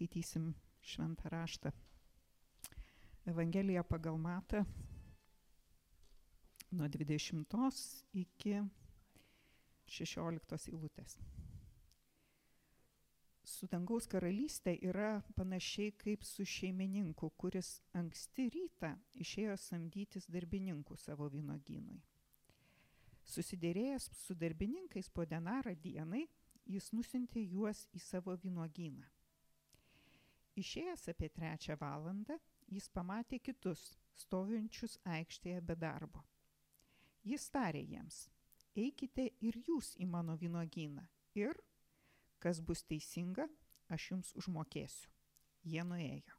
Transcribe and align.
skaitysim 0.00 0.54
šventą 0.80 1.28
raštą. 1.28 1.70
Evangelija 3.26 3.82
pagal 3.84 4.18
Matą 4.18 4.64
nuo 6.72 6.88
20 6.88 7.44
iki 8.12 8.54
16 9.86 10.70
eilutės. 10.72 11.18
Su 13.44 13.68
dangaus 13.68 14.06
karalystė 14.08 14.78
yra 14.80 15.20
panašiai 15.36 15.92
kaip 15.92 16.24
su 16.24 16.44
šeimininku, 16.48 17.30
kuris 17.36 17.82
anksti 17.92 18.48
rytą 18.56 18.96
išėjo 19.12 19.56
samdytis 19.56 20.30
darbininkų 20.32 20.96
savo 20.96 21.28
vynogynui. 21.28 22.00
Susidėrėjęs 23.24 24.10
su 24.16 24.34
darbininkais 24.34 25.10
po 25.12 25.26
denarą 25.26 25.76
dienai, 25.76 26.24
jis 26.64 26.92
nusintė 26.92 27.44
juos 27.44 27.88
į 27.92 28.00
savo 28.00 28.36
vynogyną. 28.36 29.19
Išėjęs 30.58 31.08
apie 31.12 31.28
trečią 31.30 31.76
valandą, 31.80 32.36
jis 32.66 32.88
pamatė 32.88 33.38
kitus, 33.38 33.92
stovinčius 34.18 34.98
aikštėje 35.04 35.60
be 35.62 35.76
darbo. 35.78 36.24
Jis 37.22 37.46
tarė 37.52 37.82
jiems, 37.84 38.24
eikite 38.74 39.28
ir 39.40 39.58
jūs 39.68 39.94
į 40.00 40.08
mano 40.10 40.36
vynogyną 40.40 41.06
ir, 41.38 41.54
kas 42.40 42.60
bus 42.60 42.82
teisinga, 42.82 43.46
aš 43.88 44.10
jums 44.12 44.34
užmokėsiu. 44.40 45.10
Jie 45.62 45.82
nuėjo. 45.84 46.36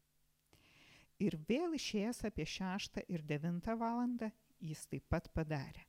Ir 1.21 1.37
vėl 1.47 1.75
išėjęs 1.77 2.23
apie 2.25 2.47
šeštą 2.49 3.03
ir 3.13 3.21
devintą 3.21 3.75
valandą, 3.77 4.31
jis 4.59 4.87
taip 4.89 5.05
pat 5.09 5.29
padarė. 5.35 5.85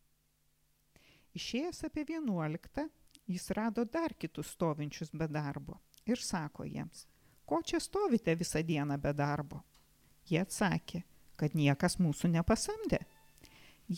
Išėjęs 1.32 1.86
apie 1.88 2.04
vienuoliktą, 2.04 2.84
jis 3.24 3.48
rado 3.56 3.86
dar 3.88 4.12
kitus 4.12 4.52
stovinčius 4.52 5.14
be 5.16 5.28
darbo 5.32 5.78
ir 6.04 6.20
sako 6.20 6.66
jiems, 6.68 7.06
ko 7.52 7.60
čia 7.60 7.80
stovite 7.80 8.32
visą 8.40 8.62
dieną 8.64 8.96
be 8.96 9.12
darbo? 9.12 9.58
Jie 10.24 10.40
atsakė, 10.40 11.02
kad 11.36 11.52
niekas 11.52 11.98
mūsų 12.00 12.30
nepasamdė. 12.32 13.02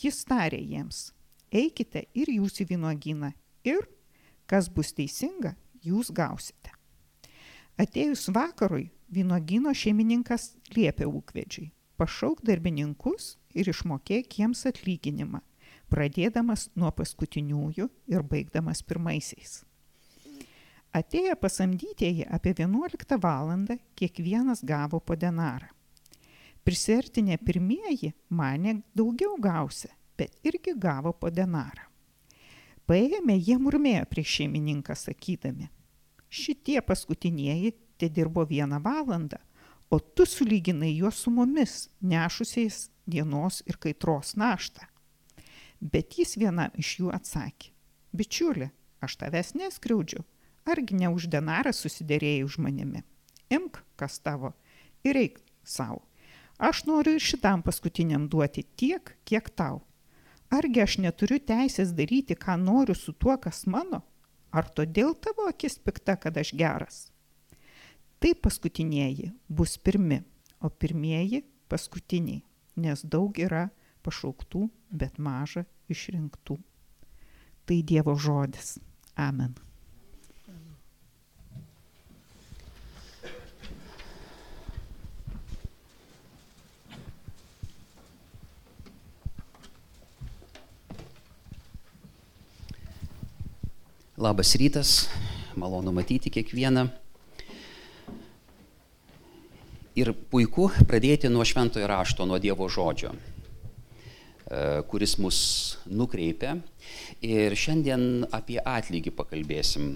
Jis 0.02 0.24
tarė 0.26 0.58
jiems, 0.58 1.12
eikite 1.54 2.08
ir 2.18 2.32
jūs 2.34 2.58
į 2.64 2.66
vynuogyną 2.72 3.30
ir, 3.70 3.86
kas 4.50 4.66
bus 4.66 4.90
teisinga, 4.98 5.54
jūs 5.86 6.10
gausite. 6.10 6.74
Atėjus 7.78 8.26
vakarui, 8.34 8.88
vynuogyno 9.14 9.70
šeimininkas 9.70 10.56
liepė 10.74 11.06
ūkvedžiui, 11.06 11.70
pašauk 11.94 12.42
darbininkus 12.42 13.36
ir 13.54 13.70
išmokėk 13.70 14.40
jiems 14.40 14.66
atlyginimą 14.66 15.44
pradėdamas 15.94 16.68
nuo 16.74 16.90
paskutiniųjų 16.90 17.86
ir 18.10 18.26
baigdamas 18.26 18.82
pirmaisiais. 18.82 19.62
Atėję 20.94 21.36
pasamdytieji 21.36 22.26
apie 22.30 22.54
11 22.58 23.18
valandą 23.18 23.74
kiekvienas 23.98 24.60
gavo 24.64 25.00
po 25.00 25.16
denarą. 25.16 25.66
Prisertinė 26.64 27.38
pirmieji 27.42 28.12
mane 28.30 28.76
daugiau 28.94 29.34
gausi, 29.42 29.88
bet 30.16 30.36
irgi 30.46 30.76
gavo 30.78 31.10
po 31.12 31.32
denarą. 31.34 31.88
Paėmė 32.86 33.34
jie 33.40 33.56
murmėjo 33.58 34.04
prieš 34.06 34.36
šeimininką 34.36 34.94
sakydami, 34.94 35.66
šitie 36.30 36.78
paskutinieji 36.86 37.72
te 37.98 38.08
dirbo 38.08 38.44
vieną 38.46 38.78
valandą, 38.84 39.40
o 39.90 39.98
tu 39.98 40.26
sulyginai 40.26 40.92
juos 40.94 41.24
su 41.24 41.32
mumis, 41.34 41.88
nešusiais 42.00 42.88
dienos 43.06 43.64
ir 43.66 43.80
kaitros 43.82 44.36
naštą. 44.38 44.86
Bet 45.80 46.14
jis 46.20 46.36
vienam 46.38 46.70
iš 46.78 46.94
jų 47.00 47.10
atsakė, 47.18 47.72
bičiuli, 48.14 48.70
aš 49.02 49.18
tavęs 49.24 49.52
neskriaudžiu, 49.58 50.22
argi 50.64 50.96
ne 50.98 51.10
už 51.12 51.28
denarą 51.32 51.72
susidėrėjai 51.76 52.44
už 52.46 52.58
manimi. 52.64 53.04
Imk, 53.52 53.82
kas 54.00 54.18
tavo, 54.18 54.54
ir 55.04 55.16
eik 55.20 55.40
savo. 55.64 56.02
Aš 56.58 56.84
noriu 56.86 57.16
ir 57.18 57.24
šitam 57.24 57.62
paskutiniam 57.66 58.28
duoti 58.30 58.62
tiek, 58.76 59.16
kiek 59.26 59.50
tau. 59.58 59.82
Argi 60.54 60.84
aš 60.84 60.98
neturiu 61.02 61.40
teisės 61.42 61.90
daryti, 61.96 62.36
ką 62.38 62.54
noriu 62.60 62.94
su 62.94 63.12
tuo, 63.12 63.34
kas 63.36 63.64
mano? 63.66 64.04
Ar 64.54 64.68
todėl 64.70 65.16
tavo 65.18 65.48
akis 65.50 65.80
pikta, 65.82 66.14
kad 66.16 66.36
aš 66.38 66.54
geras? 66.54 67.00
Tai 68.22 68.32
paskutinieji 68.38 69.32
bus 69.48 69.74
pirmi, 69.76 70.22
o 70.62 70.70
pirmieji 70.70 71.42
paskutiniai, 71.68 72.44
nes 72.78 73.02
daug 73.02 73.34
yra 73.42 73.66
pašauktų, 74.06 74.68
bet 74.94 75.18
maža 75.18 75.66
išrinktų. 75.90 76.60
Tai 77.66 77.82
Dievo 77.82 78.14
žodis. 78.14 78.78
Amen. 79.16 79.56
Labas 94.14 94.54
rytas, 94.54 95.08
malonu 95.58 95.90
matyti 95.90 96.30
kiekvieną. 96.30 96.84
Ir 99.98 100.12
puiku 100.30 100.68
pradėti 100.86 101.26
nuo 101.26 101.42
šventojo 101.42 101.88
rašto, 101.90 102.22
nuo 102.22 102.38
Dievo 102.38 102.68
žodžio. 102.70 103.10
E, 103.10 104.84
kuris 104.86 105.16
mus 105.18 105.40
nukreipia. 105.90 106.54
Ir 107.26 107.58
šiandien 107.58 108.28
apie 108.30 108.62
atlygį 108.62 109.16
pakalbėsim. 109.18 109.90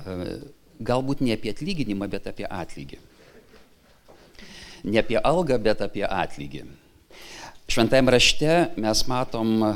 E, 0.00 0.40
galbūt 0.80 1.20
ne 1.20 1.36
apie 1.36 1.52
atlyginimą, 1.52 2.08
bet 2.08 2.32
apie 2.32 2.48
atlygį. 2.48 3.04
Ne 4.88 5.04
apie 5.04 5.20
algą, 5.20 5.60
bet 5.60 5.84
apie 5.84 6.08
atlygį. 6.08 6.64
Šventajame 7.68 8.16
rašte 8.16 8.60
mes 8.80 9.04
matom 9.04 9.68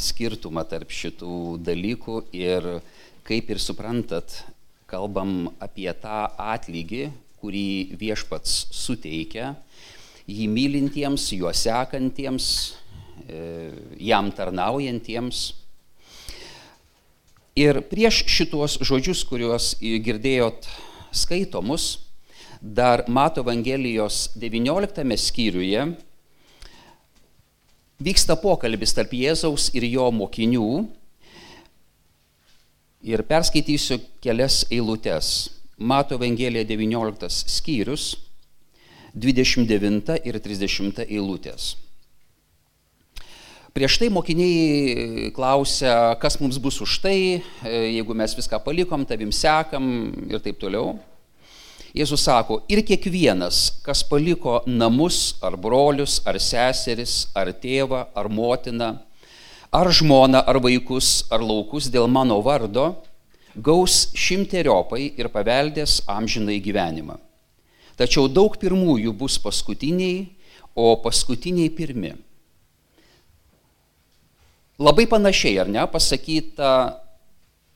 skirtumą 0.00 0.64
tarp 0.68 0.90
šitų 0.92 1.58
dalykų 1.66 2.22
ir 2.36 2.68
kaip 3.26 3.50
ir 3.52 3.60
suprantat, 3.62 4.40
kalbam 4.90 5.50
apie 5.62 5.90
tą 6.02 6.24
atlygį, 6.40 7.10
kurį 7.40 7.96
viešpats 8.00 8.66
suteikia 8.74 9.54
jį 10.30 10.46
mylintiems, 10.50 11.30
juo 11.34 11.52
sekantiems, 11.54 12.46
e, 13.26 13.70
jam 14.10 14.30
tarnaujantiems. 14.34 15.40
Ir 17.58 17.82
prieš 17.90 18.22
šitos 18.30 18.78
žodžius, 18.86 19.24
kuriuos 19.26 19.72
girdėjot 19.80 20.68
skaitomus, 21.12 21.98
dar 22.60 23.04
Mato 23.08 23.42
Evangelijos 23.42 24.30
19 24.38 25.16
skyriuje 25.18 25.88
vyksta 28.00 28.36
pokalbis 28.40 28.94
tarp 28.96 29.12
Jėzaus 29.14 29.68
ir 29.76 29.86
jo 29.90 30.08
mokinių. 30.14 30.70
Ir 33.00 33.22
perskaitysiu 33.28 34.00
kelias 34.20 34.64
eilutes. 34.72 35.50
Mato 35.80 36.18
Evangelija 36.18 36.66
19 36.68 37.30
skyrius 37.48 38.10
29 39.16 40.18
ir 40.28 40.36
30 40.36 41.06
eilutės. 41.06 41.76
Prieš 43.70 44.00
tai 44.02 44.08
mokiniai 44.10 45.30
klausia, 45.30 46.16
kas 46.20 46.36
mums 46.42 46.58
bus 46.58 46.80
už 46.82 46.96
tai, 47.04 47.16
jeigu 47.62 48.16
mes 48.18 48.34
viską 48.34 48.58
palikom, 48.64 49.06
tavim 49.06 49.30
sekam 49.30 50.10
ir 50.26 50.42
taip 50.42 50.58
toliau. 50.58 50.96
Jėzus 51.96 52.22
sako, 52.22 52.60
ir 52.70 52.84
kiekvienas, 52.86 53.80
kas 53.82 54.04
paliko 54.06 54.60
namus, 54.66 55.34
ar 55.42 55.56
brolius, 55.58 56.20
ar 56.22 56.38
seseris, 56.38 57.24
ar 57.34 57.50
tėvą, 57.50 58.04
ar 58.14 58.28
motiną, 58.30 58.92
ar 59.74 59.90
žmoną, 59.90 60.44
ar 60.46 60.60
vaikus, 60.62 61.24
ar 61.34 61.42
laukus 61.42 61.90
dėl 61.90 62.06
mano 62.06 62.38
vardo, 62.46 62.92
gaus 63.56 64.12
šimteriopai 64.14 65.10
ir 65.18 65.30
paveldės 65.34 66.00
amžinai 66.06 66.60
gyvenimą. 66.62 67.18
Tačiau 67.98 68.30
daug 68.30 68.54
pirmųjų 68.56 69.12
bus 69.12 69.40
paskutiniai, 69.42 70.28
o 70.78 70.94
paskutiniai 71.02 71.72
pirmi. 71.74 72.14
Labai 74.80 75.04
panašiai, 75.10 75.58
ar 75.60 75.68
ne, 75.68 75.82
pasakyta 75.90 76.70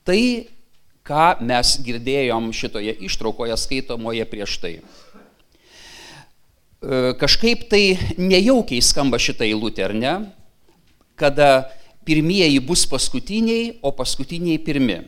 tai, 0.07 0.47
ką 1.05 1.25
mes 1.45 1.77
girdėjom 1.85 2.53
šitoje 2.55 2.93
ištraukoje 3.07 3.55
skaitomoje 3.61 4.25
prieš 4.29 4.51
tai. 4.63 4.73
E, 4.79 4.81
kažkaip 7.21 7.59
tai 7.69 7.83
nejaukiai 8.17 8.81
skamba 8.81 9.17
šitą 9.21 9.43
eilutę, 9.47 9.81
ar 9.85 9.93
ne, 9.93 10.13
kada 11.15 11.69
pirmieji 12.05 12.59
bus 12.61 12.85
paskutiniai, 12.89 13.77
o 13.85 13.91
paskutiniai 13.95 14.59
pirmi. 14.61 14.97
E, 15.03 15.05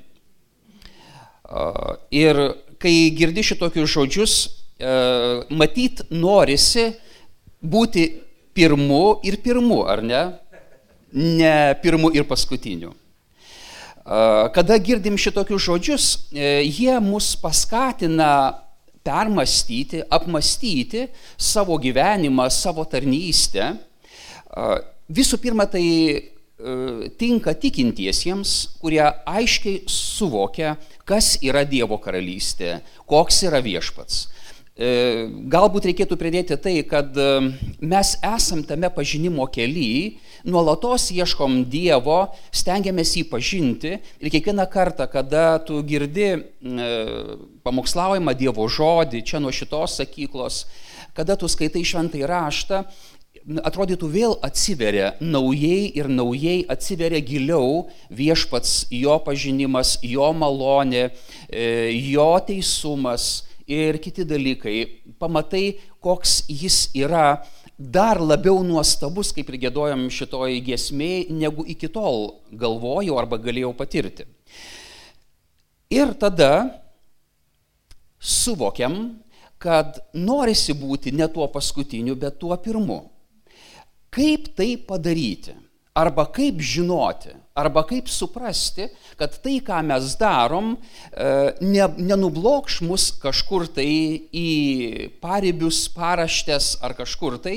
ir 2.13 2.35
kai 2.77 3.11
girdi 3.17 3.43
šitokius 3.45 3.89
žodžius, 3.95 4.33
E, 4.77 4.89
matyt 5.57 6.03
norisi 6.13 6.91
būti 7.65 8.03
pirmu 8.53 9.17
ir 9.25 9.39
pirmu, 9.41 9.81
ar 9.89 10.03
ne? 10.05 10.21
Ne 11.17 11.73
pirmu 11.81 12.11
ir 12.13 12.27
paskutiniu. 12.29 12.93
E, 14.07 14.51
kada 14.55 14.77
girdim 14.77 15.17
šitokius 15.19 15.65
žodžius, 15.67 16.05
e, 16.31 16.63
jie 16.63 16.95
mus 17.03 17.33
paskatina 17.41 18.63
permastyti, 19.03 20.01
apmastyti 20.09 21.07
savo 21.37 21.77
gyvenimą, 21.79 22.49
savo 22.51 22.83
tarnystę. 22.87 23.75
Visų 25.07 25.37
pirma, 25.39 25.67
tai 25.69 25.83
tinka 27.21 27.53
tikintiesiems, 27.53 28.53
kurie 28.81 29.03
aiškiai 29.05 29.83
suvokia, 29.87 30.73
kas 31.07 31.37
yra 31.45 31.61
Dievo 31.63 31.99
karalystė, 32.03 32.81
koks 33.07 33.43
yra 33.47 33.61
viešpats. 33.63 34.25
Galbūt 34.77 35.87
reikėtų 35.89 36.15
pridėti 36.21 36.53
tai, 36.61 36.75
kad 36.85 37.15
mes 37.81 38.11
esam 38.21 38.61
tame 38.61 38.91
pažinimo 38.93 39.47
kelyje, 39.49 40.19
nuolatos 40.45 41.09
ieškom 41.15 41.63
Dievo, 41.65 42.27
stengiamės 42.53 43.15
jį 43.17 43.25
pažinti 43.31 43.95
ir 43.97 44.29
kiekvieną 44.29 44.67
kartą, 44.69 45.07
kada 45.09 45.57
tu 45.65 45.81
girdi 45.81 46.29
e, 46.29 46.39
pamokslaujamą 47.65 48.35
Dievo 48.37 48.67
žodį, 48.69 49.23
čia 49.25 49.41
nuo 49.41 49.51
šitos 49.51 49.97
sakyklos, 49.97 50.65
kada 51.17 51.35
tu 51.39 51.49
skaitai 51.49 51.81
šventai 51.81 52.21
raštą, 52.29 52.83
atrodytų 53.63 54.07
vėl 54.11 54.37
atsiveria 54.43 55.13
naujai 55.23 55.89
ir 55.95 56.09
naujai 56.11 56.61
atsiveria 56.69 57.23
giliau 57.23 57.87
viešpats, 58.11 58.91
jo 58.91 59.17
pažinimas, 59.23 59.97
jo 60.03 60.29
malonė, 60.35 61.09
e, 61.49 61.91
jo 62.11 62.29
teisumas 62.45 63.47
ir 63.67 63.99
kiti 64.01 64.25
dalykai. 64.27 64.77
Pamatai, 65.19 65.77
koks 66.01 66.43
jis 66.47 66.87
yra 66.95 67.43
dar 67.77 68.17
labiau 68.23 68.63
nuostabus, 68.65 69.33
kaip 69.35 69.51
ir 69.51 69.59
gėdojom 69.67 70.07
šitoj 70.13 70.57
giesmėje, 70.65 71.27
negu 71.35 71.67
iki 71.67 71.91
tol 71.93 72.39
galvojau 72.51 73.19
arba 73.19 73.37
galėjau 73.37 73.75
patirti. 73.77 74.25
Ir 75.93 76.15
tada 76.19 76.51
suvokiam, 78.19 79.19
kad 79.61 80.01
norisi 80.13 80.73
būti 80.77 81.13
ne 81.13 81.27
tuo 81.31 81.47
paskutiniu, 81.51 82.15
bet 82.17 82.39
tuo 82.41 82.57
pirmu. 82.61 83.03
Kaip 84.13 84.51
tai 84.57 84.75
padaryti? 84.77 85.53
Arba 85.97 86.27
kaip 86.29 86.59
žinoti, 86.61 87.33
arba 87.57 87.81
kaip 87.87 88.09
suprasti, 88.11 88.87
kad 89.17 89.33
tai, 89.41 89.57
ką 89.65 89.79
mes 89.87 90.13
darom, 90.19 90.75
e, 90.75 91.29
ne, 91.65 91.87
nenublokš 91.97 92.81
mus 92.85 93.09
kažkur 93.21 93.65
tai 93.73 93.87
į 94.29 94.49
paribius, 95.23 95.87
paraštės 95.95 96.75
ar 96.85 96.93
kažkur 96.97 97.39
tai, 97.41 97.55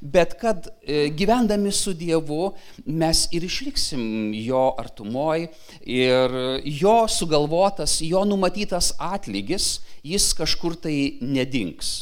bet 0.00 0.38
kad 0.40 0.70
e, 0.80 1.10
gyvendami 1.12 1.72
su 1.74 1.92
Dievu 1.98 2.54
mes 2.86 3.26
ir 3.36 3.44
išliksim 3.44 4.32
jo 4.40 4.70
artumoj 4.80 5.44
ir 5.84 6.38
jo 6.64 6.96
sugalvotas, 7.12 8.00
jo 8.06 8.24
numatytas 8.28 8.94
atlygis, 8.96 9.82
jis 10.06 10.32
kažkur 10.38 10.80
tai 10.80 10.96
nedings. 11.20 11.92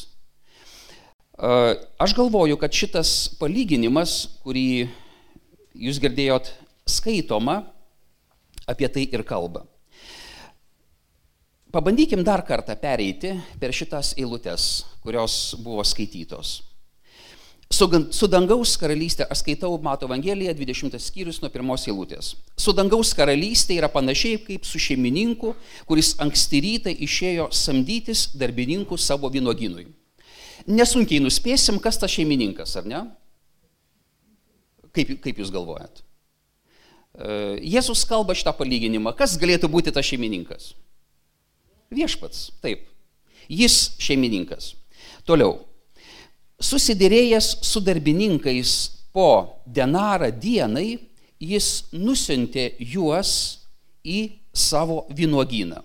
E, 1.34 1.52
aš 1.98 2.14
galvoju, 2.14 2.62
kad 2.62 2.74
šitas 2.74 3.34
palyginimas, 3.42 4.20
kurį 4.44 4.86
jūs 5.80 5.98
girdėjot 6.02 6.54
skaitoma, 6.90 7.60
apie 8.70 8.88
tai 8.92 9.06
ir 9.10 9.24
kalba. 9.26 9.64
Pabandykim 11.70 12.24
dar 12.26 12.42
kartą 12.42 12.74
pereiti 12.74 13.36
per 13.60 13.70
šitas 13.70 14.16
eilutes, 14.18 14.82
kurios 15.04 15.54
buvo 15.62 15.84
skaitytos. 15.86 16.56
Su, 17.70 18.26
dangaus 18.26 18.72
karalystė, 18.74 19.28
aš 19.30 19.44
skaitau 19.44 19.76
Mato 19.78 20.08
Evangeliją 20.08 20.50
20 20.58 20.98
skyrius 20.98 21.38
nuo 21.38 21.52
pirmos 21.54 21.84
eilutės. 21.86 22.32
Su 22.58 22.74
dangaus 22.74 23.12
karalystė 23.14 23.76
yra 23.78 23.86
panašiai 23.92 24.40
kaip 24.42 24.66
su 24.66 24.80
šeimininku, 24.82 25.52
kuris 25.86 26.16
anksti 26.18 26.64
rytą 26.66 26.96
išėjo 27.06 27.46
samdytis 27.54 28.32
darbininkų 28.34 28.98
savo 28.98 29.30
vynoginui. 29.30 29.86
Nesunkiai 30.66 31.22
nuspėsim, 31.22 31.78
kas 31.78 32.02
tas 32.02 32.10
šeimininkas, 32.10 32.74
ar 32.82 32.90
ne? 32.90 33.06
Kaip, 34.90 35.20
kaip 35.22 35.38
jūs 35.38 35.54
galvojat? 35.54 36.02
Jėzus 37.20 38.04
kalba 38.08 38.36
šitą 38.36 38.54
palyginimą. 38.56 39.12
Kas 39.18 39.36
galėtų 39.40 39.68
būti 39.72 39.92
tas 39.92 40.06
šeimininkas? 40.08 40.72
Viešpats, 41.92 42.50
taip. 42.62 42.86
Jis 43.50 43.96
šeimininkas. 44.00 44.74
Toliau. 45.28 45.58
Susidėrėjęs 46.60 47.58
su 47.66 47.80
darbininkais 47.82 48.72
po 49.16 49.60
denarą 49.66 50.30
dienai, 50.30 50.98
jis 51.40 51.90
nusintė 51.92 52.74
juos 52.78 53.32
į 54.04 54.20
savo 54.52 55.06
vynuogyną. 55.16 55.80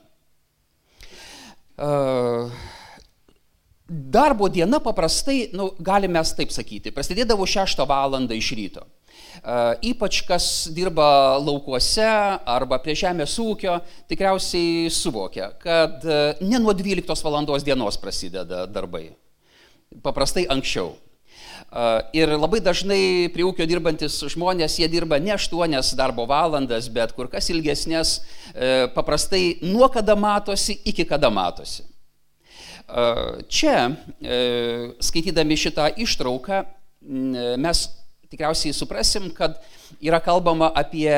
Darbo 3.85 4.49
diena 4.49 4.79
paprastai, 4.81 5.49
nu, 5.53 5.71
galime 5.79 6.21
taip 6.37 6.51
sakyti, 6.51 6.91
prasidėdavo 6.91 7.45
6 7.45 7.85
val. 7.87 8.15
iš 8.31 8.51
ryto. 8.57 8.85
Ypač 9.85 10.21
kas 10.27 10.45
dirba 10.73 11.37
laukuose 11.41 12.07
arba 12.45 12.79
prie 12.83 12.95
žemės 12.97 13.35
ūkio, 13.41 13.79
tikriausiai 14.09 14.89
suvokia, 14.93 15.51
kad 15.61 16.05
uh, 16.07 16.41
ne 16.41 16.61
nuo 16.61 16.73
12 16.73 17.25
val. 17.25 17.41
dienos 17.65 17.97
prasideda 17.97 18.65
darbai. 18.65 19.09
Paprastai 20.03 20.45
anksčiau. 20.49 20.95
Ir 22.15 22.29
labai 22.39 22.61
dažnai 22.63 23.27
prie 23.33 23.43
ūkio 23.43 23.65
dirbantis 23.67 24.21
žmonės, 24.31 24.77
jie 24.79 24.87
dirba 24.91 25.17
ne 25.19 25.33
8 25.35 25.95
darbo 25.97 26.23
valandas, 26.29 26.87
bet 26.87 27.11
kur 27.17 27.27
kas 27.31 27.49
ilgesnės, 27.51 28.21
paprastai 28.95 29.57
nuo 29.65 29.89
kada 29.91 30.15
matosi 30.15 30.77
iki 30.87 31.03
kada 31.09 31.31
matosi. 31.33 31.83
Čia, 33.49 33.75
skaitydami 35.03 35.57
šitą 35.57 35.89
ištrauką, 36.05 36.63
mes 37.59 37.83
tikriausiai 38.35 38.75
suprasim, 38.75 39.31
kad 39.33 39.55
yra 40.03 40.19
kalbama 40.19 40.67
apie 40.75 41.09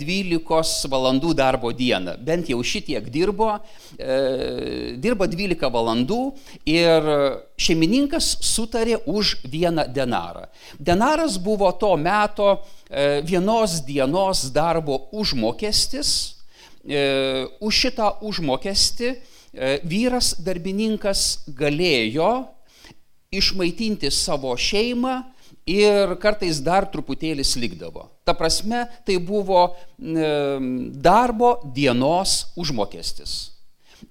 12 0.00 0.90
valandų 0.90 1.32
darbo 1.38 1.70
dieną. 1.72 2.18
Bent 2.18 2.50
jau 2.50 2.58
šitiek 2.66 3.06
dirbo, 3.14 3.54
e, 3.96 4.98
dirbo 4.98 5.28
12 5.30 5.70
valandų 5.70 6.20
ir 6.66 7.10
šeimininkas 7.56 8.34
sutarė 8.42 8.98
už 9.06 9.38
vieną 9.46 9.86
denarą. 9.94 10.48
Denaras 10.78 11.38
buvo 11.38 11.70
to 11.78 11.94
meto 11.96 12.56
e, 12.90 13.22
vienos 13.22 13.80
dienos 13.86 14.50
darbo 14.52 15.06
užmokestis. 15.12 16.34
E, 16.84 17.46
už 17.64 17.86
šitą 17.86 18.18
užmokestį 18.20 19.14
E, 19.54 19.78
vyras 19.86 20.32
darbininkas 20.42 21.44
galėjo 21.54 22.48
išmaitinti 23.34 24.10
savo 24.10 24.50
šeimą 24.58 25.20
ir 25.70 26.14
kartais 26.20 26.60
dar 26.64 26.86
truputėlis 26.92 27.54
likdavo. 27.60 28.08
Ta 28.24 28.34
prasme, 28.36 28.84
tai 29.06 29.18
buvo 29.22 29.66
darbo 29.98 31.56
dienos 31.74 32.44
užmokestis. 32.60 33.54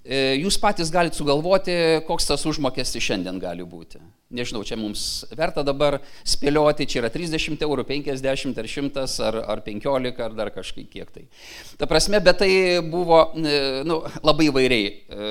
E, 0.02 0.34
jūs 0.40 0.56
patys 0.60 0.90
galite 0.92 1.16
sugalvoti, 1.18 1.74
koks 2.08 2.26
tas 2.28 2.44
užmokestis 2.48 3.04
šiandien 3.04 3.38
gali 3.42 3.64
būti. 3.66 4.00
Nežinau, 4.34 4.64
čia 4.66 4.76
mums 4.80 5.24
verta 5.36 5.62
dabar 5.62 6.00
spėlioti, 6.26 6.88
čia 6.90 7.02
yra 7.04 7.10
30 7.14 7.62
eurų, 7.62 7.84
50 7.86 8.58
ar 8.58 8.70
100 8.72 9.04
ar, 9.28 9.38
ar 9.54 9.62
15 9.66 10.24
ar 10.26 10.34
dar 10.34 10.50
kažkaip 10.54 10.90
kiek 10.90 11.12
tai. 11.14 11.28
Ta 11.78 11.86
prasme, 11.90 12.18
bet 12.24 12.42
tai 12.42 12.50
buvo 12.82 13.20
e, 13.38 13.84
nu, 13.86 14.00
labai 14.26 14.50
vairiai 14.54 14.90
e, 14.90 15.30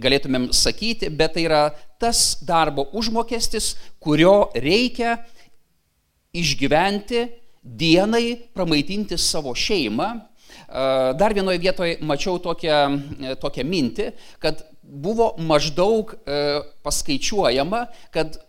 galėtumėm 0.00 0.48
sakyti, 0.54 1.10
bet 1.10 1.36
tai 1.36 1.46
yra 1.46 1.62
tas 2.02 2.36
darbo 2.44 2.88
užmokestis, 2.96 3.74
kurio 4.02 4.50
reikia 4.54 5.18
išgyventi 6.34 7.26
dienai, 7.64 8.36
pramaitinti 8.54 9.18
savo 9.18 9.54
šeimą. 9.54 10.08
E, 10.14 10.86
dar 11.18 11.34
vienoje 11.36 11.62
vietoje 11.62 11.98
mačiau 12.02 12.40
tokią, 12.42 12.78
tokią 13.40 13.66
mintį, 13.68 14.10
kad 14.42 14.64
buvo 14.84 15.32
maždaug 15.40 16.12
e, 16.12 16.40
paskaičiuojama, 16.84 17.86
kad 18.14 18.36
e, 18.36 18.40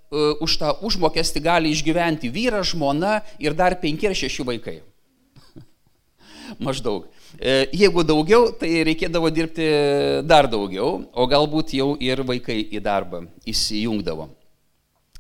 už 0.44 0.58
tą 0.62 0.74
užmokestį 0.86 1.44
gali 1.46 1.72
išgyventi 1.72 2.32
vyras, 2.34 2.74
žmona 2.74 3.22
ir 3.40 3.56
dar 3.56 3.78
penki 3.82 4.10
ar 4.10 4.18
šeši 4.18 4.48
vaikai. 4.48 4.80
maždaug. 6.66 7.08
E, 7.40 7.68
jeigu 7.76 8.04
daugiau, 8.08 8.50
tai 8.60 8.84
reikėdavo 8.88 9.30
dirbti 9.34 9.68
dar 10.28 10.50
daugiau, 10.52 11.04
o 11.12 11.28
galbūt 11.28 11.76
jau 11.78 11.94
ir 12.00 12.24
vaikai 12.28 12.62
į 12.72 12.82
darbą 12.84 13.26
įsijungdavo. 13.48 14.30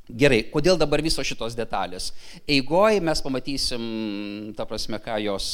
Gerai, 0.05 0.43
kodėl 0.53 0.77
dabar 0.77 1.01
visos 1.01 1.25
šitos 1.25 1.55
detalės? 1.57 2.11
Eigoje 2.45 3.01
mes 3.01 3.23
pamatysim, 3.25 3.85
ta 4.57 4.67
prasme, 4.69 4.99
ką 5.01 5.17
jos 5.23 5.47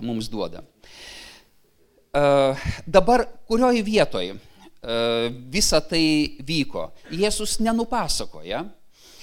mums 0.00 0.30
duoda. 0.32 0.62
Dabar 2.88 3.26
kurioje 3.48 3.84
vietoje 3.84 4.38
E, 4.82 5.30
visa 5.46 5.78
tai 5.78 6.38
vyko. 6.42 6.88
Jėzus 7.14 7.60
nenupasakoja, 7.62 8.64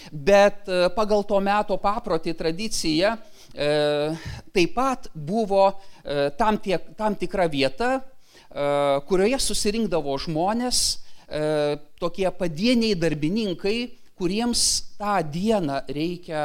bet 0.08 0.70
e, 0.72 0.86
pagal 0.96 1.26
to 1.28 1.40
meto 1.44 1.76
paprotį 1.84 2.32
tradiciją 2.40 3.12
e, 3.12 3.20
taip 3.54 4.74
pat 4.76 5.10
buvo 5.14 5.72
tam, 6.38 6.60
tiek, 6.62 6.84
tam 6.98 7.16
tikra 7.18 7.48
vieta, 7.50 8.00
kurioje 9.10 9.40
susirinkdavo 9.42 10.14
žmonės 10.22 10.84
tokie 12.02 12.30
padieniai 12.34 12.98
darbininkai, 12.98 13.78
kuriems 14.20 14.64
tą 15.00 15.20
dieną 15.24 15.82
reikia 15.90 16.44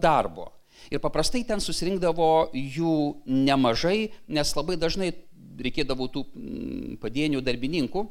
darbo. 0.00 0.52
Ir 0.90 1.02
paprastai 1.02 1.42
ten 1.46 1.58
susirinkdavo 1.62 2.52
jų 2.54 2.96
nemažai, 3.26 4.12
nes 4.30 4.52
labai 4.54 4.76
dažnai 4.78 5.10
reikėdavo 5.58 6.06
tų 6.12 6.22
mm, 6.28 6.98
padienių 7.02 7.42
darbininkų. 7.42 8.04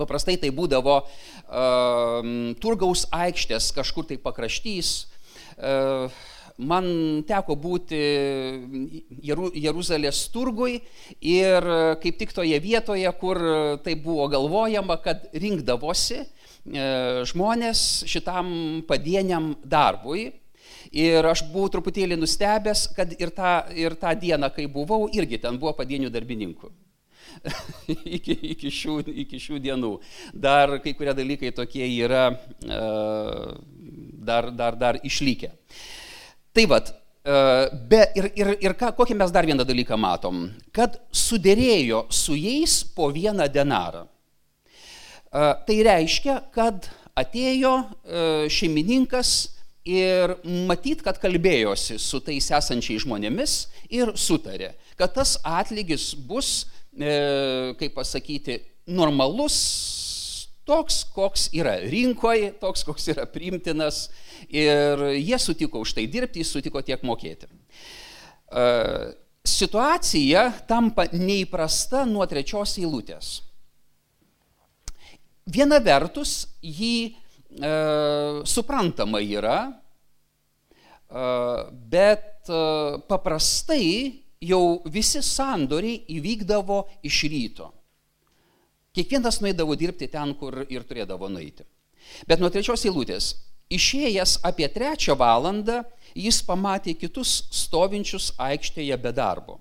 Paprastai 0.00 0.36
tai 0.40 0.50
būdavo 0.54 0.98
uh, 1.00 2.28
turgaus 2.60 3.06
aikštės 3.12 3.70
kažkur 3.76 4.06
tai 4.10 4.20
pakraštys. 4.20 4.92
Uh, 5.56 6.12
man 6.60 6.86
teko 7.28 7.56
būti 7.60 8.00
Jeru, 9.24 9.50
Jeruzalės 9.54 10.26
turgui 10.34 10.80
ir 11.20 11.70
kaip 12.02 12.20
tik 12.20 12.34
toje 12.36 12.58
vietoje, 12.62 13.10
kur 13.20 13.40
tai 13.84 13.96
buvo 14.00 14.28
galvojama, 14.32 15.00
kad 15.04 15.28
rinkdavosi 15.32 16.20
uh, 16.20 16.28
žmonės 17.26 18.04
šitam 18.08 18.82
padieniam 18.88 19.54
darbui. 19.64 20.30
Ir 20.90 21.24
aš 21.26 21.44
buvau 21.52 21.70
truputėlį 21.70 22.16
nustebęs, 22.18 22.88
kad 22.96 23.12
ir 23.14 23.30
tą, 23.30 23.60
ir 23.78 23.94
tą 23.94 24.14
dieną, 24.18 24.50
kai 24.54 24.66
buvau, 24.66 25.08
irgi 25.12 25.38
ten 25.38 25.58
buvo 25.58 25.72
padienių 25.78 26.10
darbininkų. 26.10 26.70
iki, 28.16 28.34
iki, 28.54 28.70
šių, 28.74 28.96
iki 29.22 29.38
šių 29.38 29.60
dienų. 29.62 29.92
Dar 30.34 30.80
kai 30.82 30.94
kurie 30.98 31.14
dalykai 31.14 31.52
tokie 31.54 31.86
yra 31.86 32.30
uh, 32.32 33.54
dar, 34.18 34.50
dar, 34.50 34.76
dar 34.76 34.98
išlikę. 35.06 35.52
Tai 36.56 36.66
vad, 36.70 36.90
uh, 36.90 37.66
be, 37.90 38.02
ir, 38.18 38.30
ir, 38.38 38.54
ir 38.66 38.76
ką, 38.78 38.92
kokį 38.98 39.18
mes 39.20 39.34
dar 39.34 39.46
vieną 39.46 39.66
dalyką 39.66 39.98
matom? 40.00 40.48
Kad 40.74 40.98
sudėrėjo 41.14 42.06
su 42.14 42.38
jais 42.38 42.80
po 42.96 43.10
vieną 43.14 43.46
denarą. 43.52 44.06
Uh, 45.30 45.54
tai 45.66 45.78
reiškia, 45.86 46.40
kad 46.54 46.90
atėjo 47.18 47.74
uh, 47.78 48.50
šeimininkas, 48.50 49.60
ir 49.86 50.34
matyt, 50.44 51.02
kad 51.04 51.18
kalbėjosi 51.20 51.98
su 52.00 52.20
tais 52.24 52.50
esančiais 52.52 53.04
žmonėmis 53.04 53.54
ir 53.92 54.12
sutarė, 54.18 54.74
kad 54.98 55.14
tas 55.16 55.36
atlygis 55.44 56.12
bus, 56.14 56.66
e, 56.92 57.72
kaip 57.80 57.94
pasakyti, 57.96 58.60
normalus, 58.86 59.56
toks, 60.70 61.02
koks 61.14 61.48
yra 61.56 61.74
rinkoje, 61.82 62.52
toks, 62.62 62.84
koks 62.86 63.10
yra 63.10 63.26
priimtinas 63.30 64.04
ir 64.46 65.02
jie 65.16 65.38
sutiko 65.42 65.82
už 65.82 65.96
tai 65.98 66.06
dirbti, 66.10 66.44
jis 66.44 66.52
sutiko 66.54 66.82
tiek 66.86 67.02
mokėti. 67.06 67.50
E, 67.50 68.66
situacija 69.46 70.44
tampa 70.70 71.08
neįprasta 71.12 72.04
nuo 72.08 72.26
trečios 72.30 72.76
eilutės. 72.78 73.40
Viena 75.50 75.80
vertus, 75.82 76.44
jį 76.62 76.94
e, 77.10 77.12
suprantama 78.46 79.22
yra, 79.24 79.58
e, 79.66 81.26
bet 81.90 82.46
e, 82.46 82.62
paprastai 83.10 83.90
jau 84.40 84.80
visi 84.86 85.24
sandoriai 85.24 86.04
įvykdavo 86.16 86.84
iš 87.10 87.24
ryto. 87.32 87.72
Kiekvienas 89.00 89.40
nueidavo 89.40 89.76
dirbti 89.80 90.10
ten, 90.12 90.34
kur 90.36 90.66
ir 90.68 90.84
turėdavo 90.84 91.30
nueiti. 91.32 91.64
Bet 92.28 92.42
nuo 92.42 92.50
trečios 92.52 92.84
eilutės, 92.84 93.32
išėjęs 93.72 94.40
apie 94.44 94.68
trečią 94.68 95.16
valandą, 95.16 95.80
jis 96.12 96.42
pamatė 96.44 96.92
kitus 97.00 97.46
stovinčius 97.54 98.34
aikštėje 98.36 98.98
be 99.00 99.12
darbo. 99.16 99.56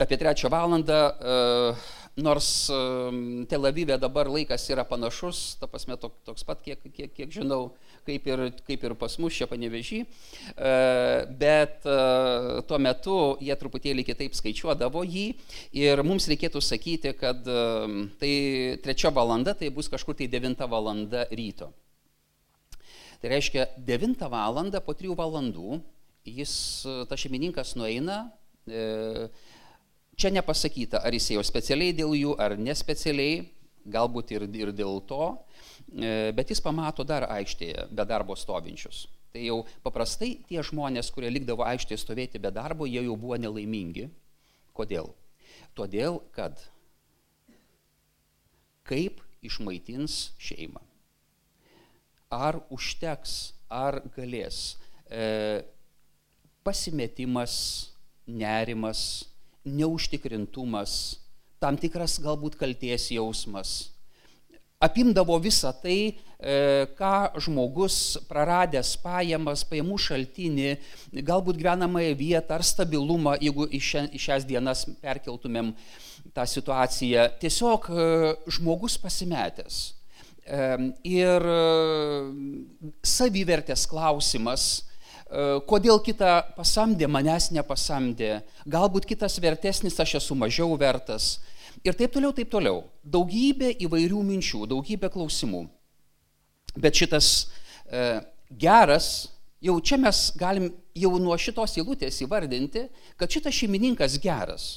Apie 0.00 0.16
trečią 0.16 0.48
valandą 0.48 1.00
uh, 1.12 1.88
nors 2.16 2.70
Tel 3.48 3.66
Avive 3.68 3.98
dabar 4.00 4.30
laikas 4.32 4.64
yra 4.72 4.86
panašus, 4.88 5.58
ta 5.60 5.68
prasme 5.68 5.98
toks 6.00 6.46
pat, 6.46 6.62
kiek, 6.64 6.80
kiek, 6.94 7.12
kiek 7.12 7.30
žinau, 7.34 7.74
kaip 8.10 8.26
ir, 8.28 8.44
kaip 8.66 8.86
ir 8.86 8.94
pas 8.98 9.14
mus 9.22 9.36
čia 9.38 9.46
panevežį, 9.50 10.00
e, 10.02 10.72
bet 11.40 11.86
e, 11.86 11.98
tuo 12.68 12.80
metu 12.82 13.18
jie 13.42 13.56
truputėlį 13.60 14.04
kitaip 14.10 14.34
skaičiuodavo 14.38 15.04
jį 15.06 15.26
ir 15.78 16.02
mums 16.06 16.26
reikėtų 16.30 16.62
sakyti, 16.64 17.14
kad 17.20 17.46
tai 18.20 18.32
trečia 18.84 19.14
valanda, 19.14 19.54
tai 19.54 19.70
bus 19.74 19.88
kažkur 19.92 20.18
tai 20.18 20.28
devinta 20.30 20.68
valanda 20.70 21.26
ryto. 21.30 21.70
Tai 23.20 23.28
reiškia, 23.34 23.66
9 23.84 24.28
val. 24.32 24.60
po 24.84 24.96
3 24.96 25.16
valandų 25.16 25.80
jis, 26.24 26.52
tas 27.08 27.20
šeimininkas 27.20 27.76
nueina, 27.76 28.26
e, 28.68 29.28
Čia 30.20 30.28
nepasakyta, 30.36 30.98
ar 31.00 31.14
jis 31.16 31.30
ėjo 31.32 31.42
specialiai 31.48 31.94
dėl 31.96 32.10
jų, 32.12 32.34
ar 32.36 32.52
nespecialiai, 32.60 33.46
galbūt 33.88 34.34
ir, 34.34 34.42
ir 34.52 34.72
dėl 34.76 34.98
to, 35.08 35.28
e, 35.32 35.49
bet 36.36 36.52
jis 36.52 36.62
pamato 36.62 37.04
dar 37.06 37.26
aikštėje 37.30 37.88
be 37.90 38.04
darbo 38.06 38.36
stovinčius. 38.38 39.06
Tai 39.30 39.42
jau 39.44 39.60
paprastai 39.84 40.32
tie 40.48 40.62
žmonės, 40.66 41.10
kurie 41.14 41.30
likdavo 41.30 41.62
aikštėje 41.66 42.02
stovėti 42.02 42.40
be 42.42 42.50
darbo, 42.54 42.86
jie 42.86 43.04
jau 43.06 43.14
buvo 43.18 43.38
nelaimingi. 43.38 44.08
Kodėl? 44.74 45.12
Todėl, 45.78 46.18
kad 46.34 46.58
kaip 48.90 49.20
išmaitins 49.46 50.32
šeimą. 50.42 50.82
Ar 52.30 52.60
užteks, 52.74 53.52
ar 53.70 54.00
galės. 54.16 54.76
E, 55.06 55.62
pasimetimas, 56.66 57.54
nerimas, 58.26 59.24
neužtikrintumas, 59.66 61.20
tam 61.62 61.78
tikras 61.78 62.18
galbūt 62.22 62.58
kalties 62.58 63.10
jausmas. 63.14 63.90
Apimdavo 64.80 65.36
visą 65.36 65.74
tai, 65.76 66.16
e, 66.40 66.86
ką 66.96 67.36
žmogus 67.44 68.16
praradęs 68.30 68.94
pajamas, 69.02 69.60
pajamų 69.68 69.98
šaltinį, 70.00 70.70
galbūt 71.28 71.58
gyvenamąją 71.60 72.14
vietą 72.16 72.56
ar 72.56 72.64
stabilumą, 72.64 73.34
jeigu 73.44 73.66
į 73.68 73.80
šias 74.16 74.46
dienas 74.48 74.86
perkeltumėm 75.02 75.74
tą 76.32 76.46
situaciją, 76.48 77.26
tiesiog 77.44 77.90
e, 77.92 78.08
žmogus 78.56 78.96
pasimetęs. 79.04 79.82
E, 80.48 80.72
ir 81.04 81.44
savivertės 83.04 83.84
klausimas, 83.84 84.70
kodėl 85.68 86.00
kitą 86.02 86.40
pasamdė, 86.56 87.04
manęs 87.06 87.52
nepasamdė, 87.52 88.40
galbūt 88.66 89.04
kitas 89.12 89.36
vertesnis, 89.44 90.00
aš 90.00 90.16
esu 90.24 90.34
mažiau 90.34 90.72
vertas. 90.80 91.36
Ir 91.84 91.96
taip 91.96 92.12
toliau, 92.12 92.32
taip 92.36 92.50
toliau. 92.52 92.82
Daugybė 93.00 93.72
įvairių 93.86 94.20
minčių, 94.28 94.66
daugybė 94.68 95.08
klausimų. 95.12 95.64
Bet 96.76 96.98
šitas 97.00 97.30
e, 97.88 98.20
geras, 98.52 99.30
jau 99.64 99.78
čia 99.80 99.96
mes 100.00 100.28
galim 100.38 100.68
jau 100.96 101.14
nuo 101.22 101.36
šitos 101.40 101.78
įlūtės 101.80 102.20
įvardinti, 102.26 102.84
kad 103.16 103.32
šitas 103.32 103.56
šeimininkas 103.56 104.18
geras. 104.20 104.68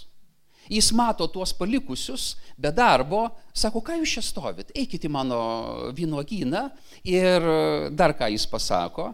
Jis 0.72 0.94
mato 0.96 1.28
tuos 1.28 1.52
palikusius 1.52 2.38
be 2.56 2.72
darbo, 2.72 3.26
sako, 3.52 3.82
ką 3.84 3.98
jūs 4.00 4.16
čia 4.16 4.24
stovit, 4.24 4.72
eikite 4.72 5.10
į 5.10 5.12
mano 5.12 5.40
vynuogyną 5.98 6.70
ir 7.04 7.48
dar 7.92 8.16
ką 8.16 8.32
jis 8.32 8.48
pasako, 8.48 9.10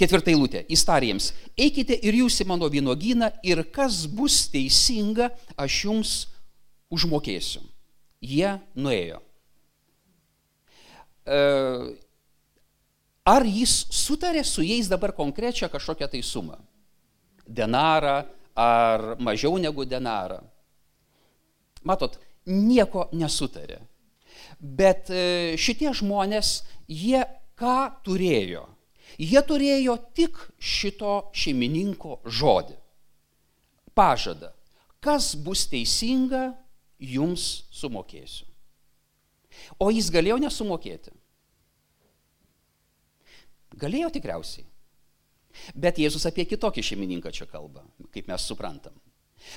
Ketvirta 0.00 0.32
eilutė. 0.32 0.64
Įstariems. 0.72 1.30
Eikite 1.60 1.98
ir 2.08 2.22
jūs 2.22 2.38
į 2.40 2.46
mano 2.48 2.70
vynogyną 2.72 3.28
ir 3.44 3.60
kas 3.74 4.06
bus 4.08 4.46
teisinga, 4.52 5.28
aš 5.60 5.80
jums 5.84 6.12
užmokėsiu. 6.92 7.60
Jie 8.24 8.54
nuėjo. 8.76 9.20
Ar 13.30 13.46
jis 13.46 13.74
sutarė 13.92 14.42
su 14.48 14.64
jais 14.64 14.88
dabar 14.88 15.12
konkrečią 15.16 15.68
kažkokią 15.70 16.08
tai 16.10 16.22
sumą? 16.24 16.56
Denarą 17.44 18.24
ar 18.56 19.14
mažiau 19.20 19.60
negu 19.60 19.84
denarą? 19.84 20.40
Matot, 21.84 22.16
nieko 22.48 23.08
nesutarė. 23.12 23.78
Bet 24.60 25.08
e, 25.12 25.56
šitie 25.60 25.92
žmonės, 25.96 26.62
jie 26.88 27.22
ką 27.56 27.78
turėjo? 28.04 28.66
Jie 29.20 29.40
turėjo 29.44 29.98
tik 30.16 30.38
šito 30.56 31.30
šeimininko 31.36 32.20
žodį. 32.24 32.76
Pažada. 33.92 34.54
Kas 35.04 35.34
bus 35.36 35.66
teisinga, 35.68 36.54
jums 37.00 37.66
sumokėsiu. 37.72 38.46
O 39.80 39.90
jis 39.92 40.08
galėjo 40.12 40.38
nesumokėti. 40.40 41.12
Galėjo 43.80 44.10
tikriausiai. 44.16 44.66
Bet 45.74 45.98
Jėzus 46.00 46.24
apie 46.28 46.46
kitokį 46.48 46.82
šeimininką 46.84 47.32
čia 47.34 47.46
kalba, 47.50 47.84
kaip 48.14 48.28
mes 48.30 48.44
suprantam. 48.46 48.94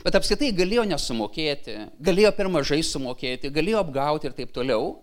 Bet 0.03 0.15
apskritai 0.17 0.51
galėjo 0.55 0.85
nesumokėti, 0.87 1.75
galėjo 2.03 2.31
per 2.35 2.49
mažai 2.51 2.79
sumokėti, 2.87 3.51
galėjo 3.53 3.81
apgauti 3.83 4.29
ir 4.29 4.35
taip 4.37 4.53
toliau. 4.55 4.95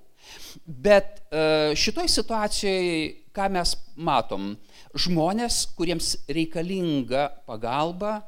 Bet 0.66 1.22
e, 1.30 1.74
šitoj 1.78 2.08
situacijoje, 2.10 2.98
ką 3.34 3.48
mes 3.54 3.74
matom, 3.96 4.52
žmonės, 4.98 5.62
kuriems 5.78 6.14
reikalinga 6.30 7.28
pagalba, 7.46 8.20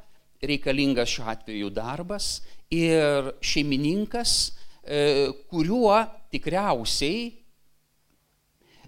reikalingas 0.43 1.11
šiuo 1.11 1.27
atveju 1.31 1.71
darbas 1.73 2.37
ir 2.73 3.33
šeimininkas, 3.43 4.35
e, 4.83 5.31
kuriuo 5.51 5.97
tikriausiai, 6.33 7.31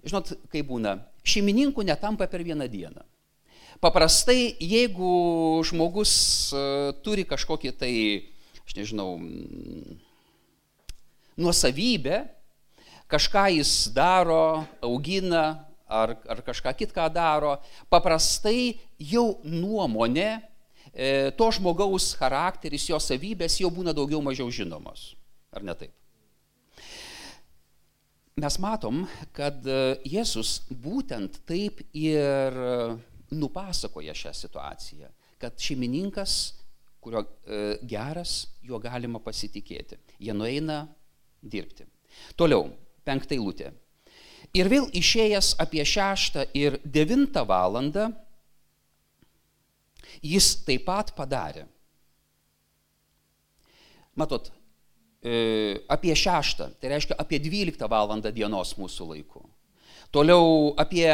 žinot, 0.06 0.32
kaip 0.52 0.68
būna, 0.70 0.96
šeimininkų 1.26 1.84
netampa 1.86 2.28
per 2.30 2.44
vieną 2.46 2.68
dieną. 2.70 3.04
Paprastai, 3.82 4.54
jeigu 4.62 5.60
žmogus 5.68 6.12
e, 6.52 6.64
turi 7.04 7.26
kažkokį 7.28 7.72
tai, 7.76 7.94
aš 8.64 8.76
nežinau, 8.78 9.10
nuosavybę, 11.36 12.22
kažką 13.10 13.46
jis 13.56 13.72
daro, 13.94 14.64
augina 14.84 15.66
ar, 15.86 16.16
ar 16.26 16.42
kažką 16.46 16.74
kitką 16.82 17.08
daro, 17.14 17.56
paprastai 17.90 18.76
jau 18.98 19.38
nuomonė, 19.44 20.30
e, 20.92 21.30
to 21.38 21.50
žmogaus 21.54 22.12
charakteris, 22.18 22.88
jo 22.90 22.98
savybės 23.02 23.60
jau 23.62 23.70
būna 23.70 23.94
daugiau 23.96 24.22
mažiau 24.24 24.50
žinomos. 24.50 25.14
Ar 25.54 25.64
ne 25.64 25.74
taip? 25.78 25.94
Mes 28.36 28.58
matom, 28.60 29.06
kad 29.32 29.62
e, 29.64 29.96
Jėzus 30.04 30.66
būtent 30.68 31.40
taip 31.48 31.80
ir 31.96 32.58
nupasakoja 33.32 34.14
šią 34.14 34.32
situaciją, 34.36 35.08
kad 35.40 35.56
šeimininkas, 35.60 36.34
kurio 37.00 37.22
e, 37.22 37.78
geras, 37.86 38.46
juo 38.66 38.80
galima 38.82 39.20
pasitikėti. 39.22 39.98
Jie 40.18 40.34
nueina 40.34 40.82
dirbti. 41.42 41.86
Toliau, 42.38 42.66
penktą 43.06 43.36
eilutę. 43.36 43.72
Ir 44.56 44.70
vėl 44.72 44.88
išėjęs 44.94 45.54
apie 45.62 45.84
šeštą 45.86 46.46
ir 46.56 46.78
devintą 46.84 47.44
valandą, 47.48 48.10
jis 50.24 50.52
taip 50.66 50.86
pat 50.86 51.12
padarė. 51.16 51.66
Matot, 54.16 54.48
e, 55.20 55.76
apie 55.92 56.14
šeštą, 56.16 56.70
tai 56.80 56.94
reiškia 56.94 57.18
apie 57.20 57.40
dvyliktą 57.42 57.88
valandą 57.90 58.32
dienos 58.32 58.72
mūsų 58.78 59.10
laiku. 59.12 59.44
Toliau 60.14 60.72
apie 60.80 61.10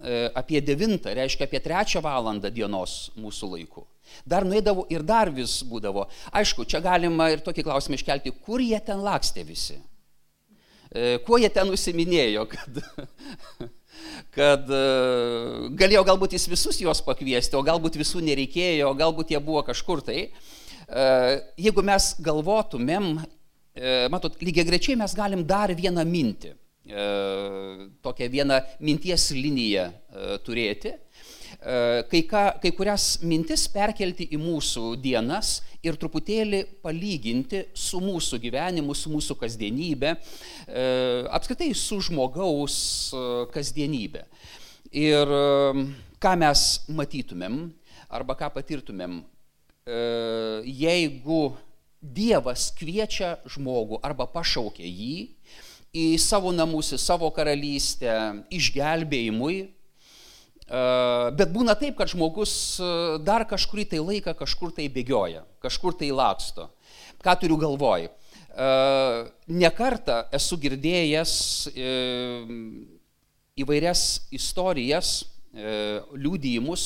E, 0.00 0.30
apie 0.34 0.60
9, 0.60 1.04
reiškia 1.04 1.44
apie 1.44 1.60
3 1.60 2.00
valandą 2.00 2.48
dienos 2.48 3.10
mūsų 3.20 3.50
laiku. 3.52 3.82
Dar 4.24 4.46
nuėdavo 4.48 4.86
ir 4.88 5.04
dar 5.04 5.28
vis 5.28 5.58
būdavo. 5.68 6.06
Aišku, 6.32 6.64
čia 6.64 6.80
galima 6.80 7.28
ir 7.28 7.42
tokį 7.44 7.66
klausimą 7.66 7.98
iškelti, 7.98 8.32
kur 8.46 8.64
jie 8.64 8.80
ten 8.80 9.04
lakstė 9.04 9.44
visi. 9.44 9.76
E, 10.90 11.18
kuo 11.26 11.38
jie 11.38 11.50
ten 11.54 11.70
užsiminėjo, 11.70 12.46
kad, 12.50 12.80
kad 14.36 14.70
e, 14.74 14.84
galėjo 15.80 16.04
galbūt 16.08 16.38
jis 16.38 16.48
visus 16.50 16.80
juos 16.82 17.02
pakviesti, 17.06 17.58
o 17.58 17.64
galbūt 17.66 17.98
visų 18.00 18.24
nereikėjo, 18.26 18.94
galbūt 18.98 19.34
jie 19.34 19.42
buvo 19.42 19.62
kažkur 19.66 20.02
tai. 20.06 20.30
Jeigu 20.90 21.84
mes 21.86 22.06
galvotumėm, 22.18 23.12
matot, 24.10 24.40
lygiai 24.42 24.66
grečiai 24.66 24.96
mes 24.98 25.12
galim 25.14 25.44
dar 25.46 25.70
vieną 25.78 26.02
mintį 26.02 26.50
E, 26.90 27.90
tokią 28.02 28.28
vieną 28.28 28.56
minties 28.80 29.30
liniją 29.30 29.82
e, 29.84 30.38
turėti, 30.42 30.88
e, 30.88 30.98
kai, 31.60 32.22
ką, 32.24 32.44
kai 32.62 32.70
kurias 32.72 33.18
mintis 33.26 33.66
perkelti 33.68 34.28
į 34.32 34.38
mūsų 34.40 34.94
dienas 35.02 35.58
ir 35.84 35.96
truputėlį 36.00 36.62
palyginti 36.84 37.66
su 37.76 38.00
mūsų 38.00 38.40
gyvenimu, 38.40 38.96
su 38.96 39.12
mūsų 39.12 39.36
kasdienybė, 39.40 40.14
apskritai 41.36 41.70
su 41.76 42.00
žmogaus 42.04 42.76
kasdienybė. 43.52 44.24
Ir 44.96 45.34
ką 46.20 46.36
mes 46.40 46.64
matytumėm 46.88 47.62
arba 48.10 48.36
ką 48.40 48.50
patirtumėm, 48.56 49.20
jeigu 50.64 51.42
Dievas 52.00 52.70
kviečia 52.72 53.34
žmogų 53.44 53.98
arba 54.00 54.24
pašaukia 54.24 54.88
jį, 54.88 55.36
į 55.92 56.04
savo 56.22 56.48
namus, 56.54 56.94
į 56.96 56.98
savo 57.02 57.28
karalystę, 57.34 58.14
išgelbėjimui. 58.56 59.58
E, 60.70 60.80
bet 61.34 61.50
būna 61.50 61.74
taip, 61.78 61.96
kad 61.98 62.12
žmogus 62.12 62.52
e, 62.78 62.88
dar 63.26 63.42
kažkurį 63.50 63.88
tai 63.90 63.98
laiką 64.04 64.36
kažkur 64.38 64.70
tai 64.76 64.86
bėgioja, 64.92 65.42
kažkur 65.64 65.96
tai 65.98 66.12
laksto. 66.14 66.68
Ką 67.24 67.34
turiu 67.42 67.58
galvoj? 67.58 68.06
E, 68.06 68.68
Nekartą 69.50 70.22
esu 70.38 70.58
girdėjęs 70.62 71.34
įvairias 73.60 74.04
istorijas, 74.32 75.10
liūdėjimus 75.50 76.84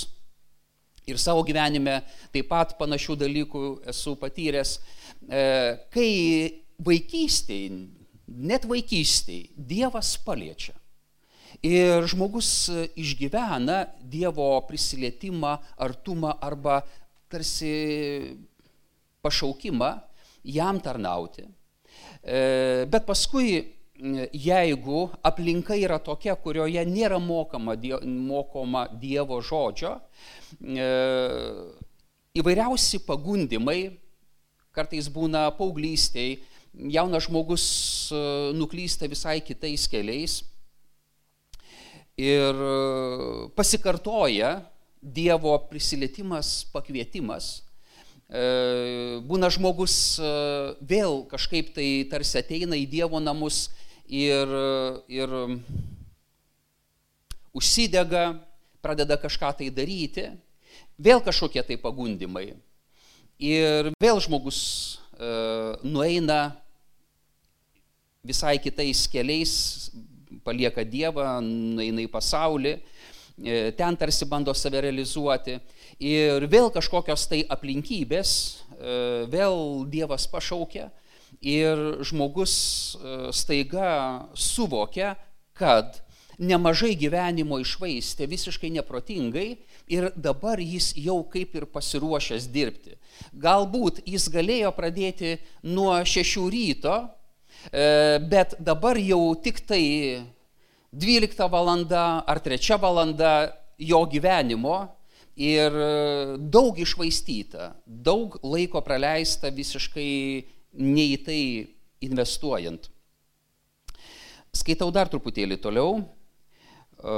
ir 1.04 1.18
savo 1.20 1.42
gyvenime 1.44 1.98
taip 2.32 2.48
pat 2.48 2.72
panašių 2.78 3.18
dalykų 3.20 3.64
esu 3.92 4.14
patyręs, 4.16 4.78
kai 5.92 6.08
vaikystėje 6.88 7.82
net 8.24 8.64
vaikystėje 8.64 9.52
Dievas 9.54 10.14
paliečia. 10.24 10.72
Ir 11.64 12.04
žmogus 12.04 12.68
išgyvena 12.92 13.86
Dievo 14.04 14.50
prisilietimą, 14.68 15.54
artumą 15.80 16.34
arba 16.44 16.82
tarsi 17.32 18.36
pašaukimą 19.24 19.94
jam 20.44 20.80
tarnauti. 20.84 21.46
E, 22.20 22.84
bet 22.84 23.06
paskui, 23.08 23.62
jeigu 24.44 25.08
aplinka 25.24 25.76
yra 25.80 25.96
tokia, 26.04 26.36
kurioje 26.36 26.84
nėra 26.84 27.16
mokama, 27.16 27.78
mokoma 28.04 28.86
Dievo 29.00 29.40
žodžio, 29.40 29.96
e, 30.60 30.88
įvairiausi 32.36 33.06
pagundimai, 33.08 33.94
kartais 34.74 35.08
būna 35.08 35.46
paauglystėje, 35.56 36.42
jaunas 36.92 37.24
žmogus 37.30 37.64
e, 38.12 38.26
nuklysta 38.58 39.08
visai 39.08 39.38
kitais 39.40 39.88
keliais 39.88 40.42
ir 42.16 42.54
e, 42.54 43.48
pasikartoja 43.56 44.62
Dievo 45.04 45.52
prisilietimas, 45.68 46.64
pakvietimas. 46.72 47.60
E, 48.32 49.20
būna 49.28 49.50
žmogus 49.52 50.16
vėl 50.80 51.26
kažkaip 51.28 51.74
tai 51.76 51.88
tarsi 52.08 52.38
ateina 52.40 52.78
į 52.80 52.86
Dievo 52.88 53.20
namus 53.20 53.66
ir, 54.08 54.48
ir 55.12 55.34
užsidega, 57.52 58.24
pradeda 58.80 59.20
kažką 59.20 59.52
tai 59.60 59.68
daryti, 59.68 60.30
vėl 60.96 61.20
kažkokie 61.20 61.60
tai 61.68 61.76
pagundimai. 61.76 62.54
Ir 63.36 63.92
vėl 64.00 64.24
žmogus 64.24 64.62
nueina 65.84 66.56
visai 68.24 68.56
kitais 68.56 69.04
keliais 69.12 69.52
palieka 70.44 70.84
Dievą, 70.84 71.26
eina 71.82 72.04
į 72.04 72.10
pasaulį, 72.12 72.74
e, 72.76 73.72
ten 73.78 73.96
tarsi 73.96 74.28
bando 74.30 74.54
save 74.54 74.84
realizuoti. 74.84 75.58
Ir 76.04 76.46
vėl 76.50 76.70
kažkokios 76.74 77.26
tai 77.30 77.44
aplinkybės, 77.48 78.30
e, 78.78 79.26
vėl 79.30 79.84
Dievas 79.90 80.28
pašaukia 80.30 80.90
ir 81.40 82.04
žmogus 82.04 82.54
e, 82.96 83.32
staiga 83.32 84.26
suvokia, 84.34 85.14
kad 85.54 86.00
nemažai 86.38 86.94
gyvenimo 86.98 87.60
išvaistė 87.62 88.26
visiškai 88.30 88.72
neprotingai 88.74 89.48
ir 89.92 90.08
dabar 90.16 90.60
jis 90.60 90.92
jau 90.98 91.20
kaip 91.30 91.54
ir 91.54 91.66
pasiruošęs 91.70 92.48
dirbti. 92.50 92.96
Galbūt 93.38 94.02
jis 94.08 94.26
galėjo 94.32 94.72
pradėti 94.74 95.36
nuo 95.62 95.94
šešių 96.02 96.48
ryto, 96.50 96.96
bet 97.72 98.54
dabar 98.60 98.98
jau 99.00 99.34
tik 99.40 99.62
tai 99.66 99.84
12 100.92 101.48
valanda 101.50 102.22
ar 102.26 102.38
3 102.38 102.78
valanda 102.78 103.32
jo 103.78 104.04
gyvenimo 104.06 104.88
ir 105.36 105.74
e, 105.74 106.36
daug 106.38 106.78
išvaistyta, 106.78 107.74
daug 107.86 108.38
laiko 108.42 108.82
praleista 108.86 109.50
visiškai 109.50 110.44
ne 110.78 111.06
į 111.14 111.16
tai 111.26 111.42
investuojant. 112.06 112.90
Skaitau 114.54 114.92
dar 114.94 115.10
truputėlį 115.10 115.58
toliau. 115.58 115.98
E, 117.02 117.16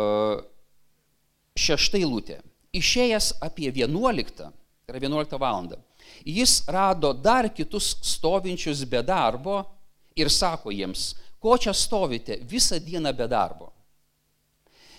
šeštai 1.57 2.05
lūtė. 2.05 2.41
Išėjęs 2.77 3.37
apie 3.45 3.71
11, 3.73 4.33
tai 4.37 4.93
yra 4.93 5.01
11 5.01 5.39
valandą, 5.41 5.79
jis 6.25 6.63
rado 6.69 7.13
dar 7.13 7.49
kitus 7.53 7.95
stovinčius 8.05 8.85
be 8.89 9.01
darbo 9.05 9.63
ir 10.17 10.31
sako 10.33 10.73
jiems, 10.73 11.15
ko 11.41 11.57
čia 11.61 11.75
stovite 11.77 12.41
visą 12.49 12.81
dieną 12.81 13.13
be 13.17 13.29
darbo. 13.29 13.71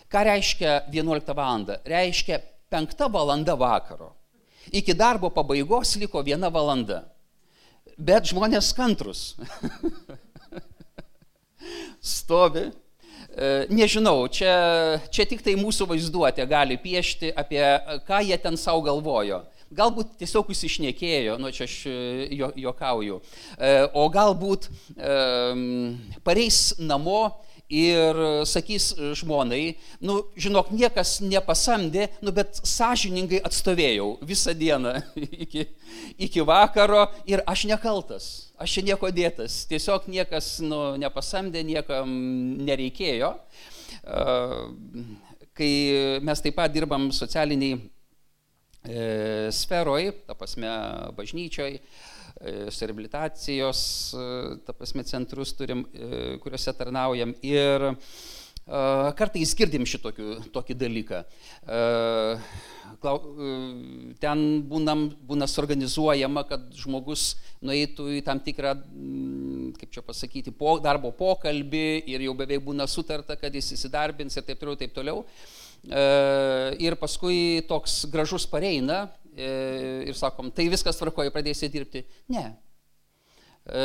Ką 0.07 0.23
reiškia 0.23 0.87
11 0.93 1.33
val. 1.35 1.65
Reiškia 1.83 2.39
5 2.71 3.09
val. 3.11 3.43
vakaro. 3.57 4.13
Iki 4.71 4.93
darbo 4.93 5.29
pabaigos 5.29 5.95
liko 5.95 6.21
viena 6.23 6.49
valanda. 6.49 7.03
Bet 7.97 8.29
žmonės 8.29 8.73
kantrus. 8.75 9.35
Stovi. 12.15 12.71
E, 13.37 13.67
nežinau, 13.69 14.27
čia, 14.31 14.99
čia 15.11 15.25
tik 15.25 15.43
tai 15.43 15.55
mūsų 15.59 15.87
vaizduotė 15.91 16.45
gali 16.47 16.77
piešti, 16.77 17.33
apie 17.35 17.61
ką 18.07 18.21
jie 18.25 18.37
ten 18.37 18.57
savo 18.57 18.81
galvojo. 18.81 19.43
Galbūt 19.75 20.17
tiesiog 20.21 20.53
įsišnekėjo, 20.53 21.37
nu 21.41 21.51
čia 21.55 21.65
aš 21.67 21.75
jo, 22.33 22.51
juokauju, 22.55 23.19
o 23.97 24.07
galbūt 24.13 24.69
pareis 26.27 26.61
namo 26.79 27.21
ir 27.69 28.15
sakys 28.47 28.93
žmonai, 29.19 29.75
nu, 29.99 30.21
žinok, 30.39 30.71
niekas 30.71 31.17
nepasamdė, 31.19 32.07
nu, 32.23 32.31
bet 32.35 32.61
sąžiningai 32.63 33.41
atstovėjau 33.43 34.13
visą 34.27 34.55
dieną 34.55 34.95
iki, 35.45 35.67
iki 36.15 36.45
vakaro 36.47 37.07
ir 37.27 37.43
aš 37.47 37.65
nekaltas, 37.67 38.29
aš 38.55 38.77
čia 38.77 38.85
nieko 38.87 39.11
dėtas, 39.11 39.65
tiesiog 39.67 40.07
niekas 40.11 40.57
nu, 40.63 40.95
nepasamdė, 41.01 41.65
niekam 41.67 42.07
nereikėjo. 42.63 43.35
Kai 45.57 45.71
mes 46.23 46.41
taip 46.43 46.55
pat 46.55 46.71
dirbam 46.71 47.09
socialiniai 47.11 47.75
e, 47.75 47.96
sferoj, 48.87 50.11
ta 50.27 50.35
prasme 50.39 50.69
bažnyčioj, 51.17 51.73
E, 52.39 52.69
reabilitacijos, 52.85 54.13
e, 54.13 54.57
ta 54.65 54.73
prasme, 54.73 55.03
centrus 55.03 55.53
turim, 55.57 55.85
e, 55.93 56.37
kuriuose 56.37 56.73
tarnaujam. 56.73 57.33
Ir 57.41 57.93
kartais 59.17 59.53
girdim 59.55 59.85
šitokį 59.87 60.51
tokį 60.51 60.75
dalyką. 60.75 61.21
Ten 64.19 64.41
būnam, 64.67 65.05
būna 65.29 65.47
suorganizuojama, 65.47 66.43
kad 66.49 66.65
žmogus 66.75 67.37
nueitų 67.63 68.09
į 68.17 68.25
tam 68.27 68.41
tikrą, 68.43 68.73
kaip 69.79 69.95
čia 69.95 70.03
pasakyti, 70.03 70.51
po, 70.51 70.75
darbo 70.83 71.13
pokalbį 71.15 72.03
ir 72.11 72.27
jau 72.27 72.35
beveik 72.35 72.65
būna 72.67 72.89
sutarta, 72.91 73.39
kad 73.39 73.55
jis 73.55 73.71
įsidarbins 73.77 74.35
ir 74.35 74.43
taip 74.43 74.59
toliau, 74.59 74.75
taip 74.75 74.91
toliau. 74.99 75.23
Ir 75.85 76.97
paskui 76.99 77.61
toks 77.69 78.01
gražus 78.11 78.47
pareina 78.49 79.05
E, 79.37 79.49
ir 80.09 80.15
sakom, 80.17 80.49
tai 80.49 80.65
viskas 80.73 80.97
tvarkoja, 80.97 81.29
pradėsi 81.33 81.69
dirbti. 81.69 82.01
Ne. 82.33 82.47
E, 83.69 83.83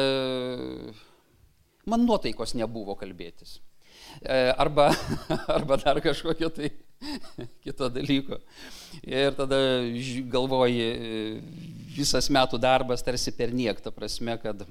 man 1.92 2.06
nuotaikos 2.08 2.54
nebuvo 2.56 2.96
kalbėtis. 2.96 3.58
E, 4.24 4.38
arba, 4.56 4.88
arba 5.58 5.76
dar 5.82 6.00
kažkokio 6.04 6.48
tai 6.56 6.70
kito 7.66 7.90
dalyko. 7.92 8.40
Ir 9.04 9.36
tada 9.36 9.58
galvoji, 10.32 10.88
visas 11.98 12.30
metų 12.32 12.60
darbas 12.62 13.04
tarsi 13.04 13.34
per 13.36 13.52
niek, 13.52 13.84
ta 13.84 13.92
prasme, 13.92 14.38
kad... 14.40 14.64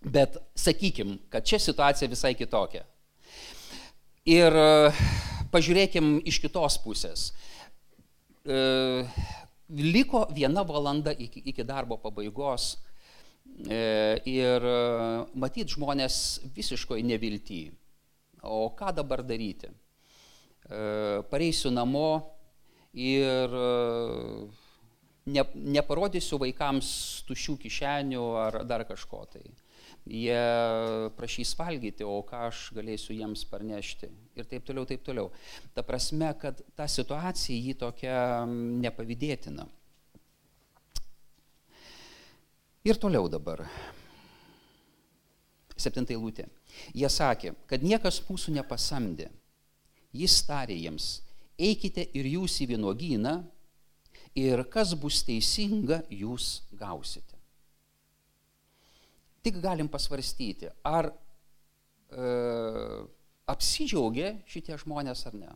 Bet 0.00 0.38
sakykim, 0.56 1.18
kad 1.28 1.44
čia 1.44 1.58
situacija 1.60 2.08
visai 2.08 2.30
kitokia. 2.38 2.86
Ir 4.24 4.54
pažiūrėkim 5.52 6.18
iš 6.30 6.40
kitos 6.42 6.78
pusės 6.84 7.30
liko 9.70 10.26
viena 10.34 10.62
valanda 10.62 11.12
iki, 11.12 11.42
iki 11.44 11.64
darbo 11.64 11.96
pabaigos 11.96 12.76
e, 13.68 14.18
ir 14.26 14.66
e, 14.66 14.80
matyt 15.34 15.76
žmonės 15.76 16.40
visiškoj 16.56 17.02
nevilty. 17.06 17.68
O 18.42 18.70
ką 18.74 18.94
dabar 18.96 19.22
daryti? 19.22 19.70
E, 19.70 21.22
pareisiu 21.30 21.70
namo 21.70 22.22
ir 22.96 23.54
ne, 25.30 25.42
neparodysiu 25.54 26.40
vaikams 26.42 26.90
tušių 27.28 27.58
kišenių 27.66 28.24
ar 28.48 28.62
dar 28.66 28.86
kažko 28.88 29.26
tai 29.30 29.44
jie 30.10 30.40
prašys 31.14 31.52
valgyti, 31.58 32.06
o 32.08 32.22
ką 32.26 32.46
aš 32.48 32.70
galėsiu 32.74 33.14
jiems 33.14 33.44
parnešti. 33.46 34.08
Ir 34.40 34.48
taip 34.48 34.64
toliau, 34.64 34.86
taip 34.88 35.02
toliau. 35.04 35.28
Ta 35.76 35.84
prasme, 35.84 36.30
kad 36.40 36.62
ta 36.76 36.86
situacija 36.88 37.56
jį 37.56 37.76
tokia 37.80 38.16
nepavydėtina. 38.48 39.66
Ir 42.88 43.00
toliau 43.00 43.28
dabar. 43.28 43.66
Septintai 45.80 46.16
lūtė. 46.16 46.46
Jie 46.96 47.08
sakė, 47.12 47.54
kad 47.68 47.84
niekas 47.84 48.22
mūsų 48.28 48.56
nepasamdė. 48.56 49.28
Jis 50.16 50.40
tarė 50.48 50.76
jiems, 50.80 51.20
eikite 51.60 52.06
ir 52.16 52.26
jūs 52.32 52.56
į 52.64 52.72
vynogyną 52.72 53.36
ir 54.40 54.64
kas 54.72 54.96
bus 54.98 55.20
teisinga, 55.26 56.00
jūs 56.10 56.62
gausite 56.80 57.40
tik 59.42 59.60
galim 59.60 59.88
pasvarstyti, 59.88 60.68
ar 60.84 61.10
e, 62.12 62.24
apsidžiaugė 63.50 64.34
šitie 64.50 64.78
žmonės 64.80 65.26
ar 65.30 65.36
ne. 65.36 65.50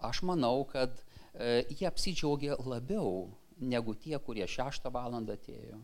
Aš 0.00 0.22
manau, 0.24 0.64
kad 0.68 0.92
e, 0.96 1.64
jie 1.76 1.88
apsidžiaugė 1.88 2.56
labiau 2.64 3.28
negu 3.60 3.94
tie, 3.94 4.16
kurie 4.18 4.46
6 4.48 4.88
valandą 4.92 5.36
atėjo. 5.36 5.80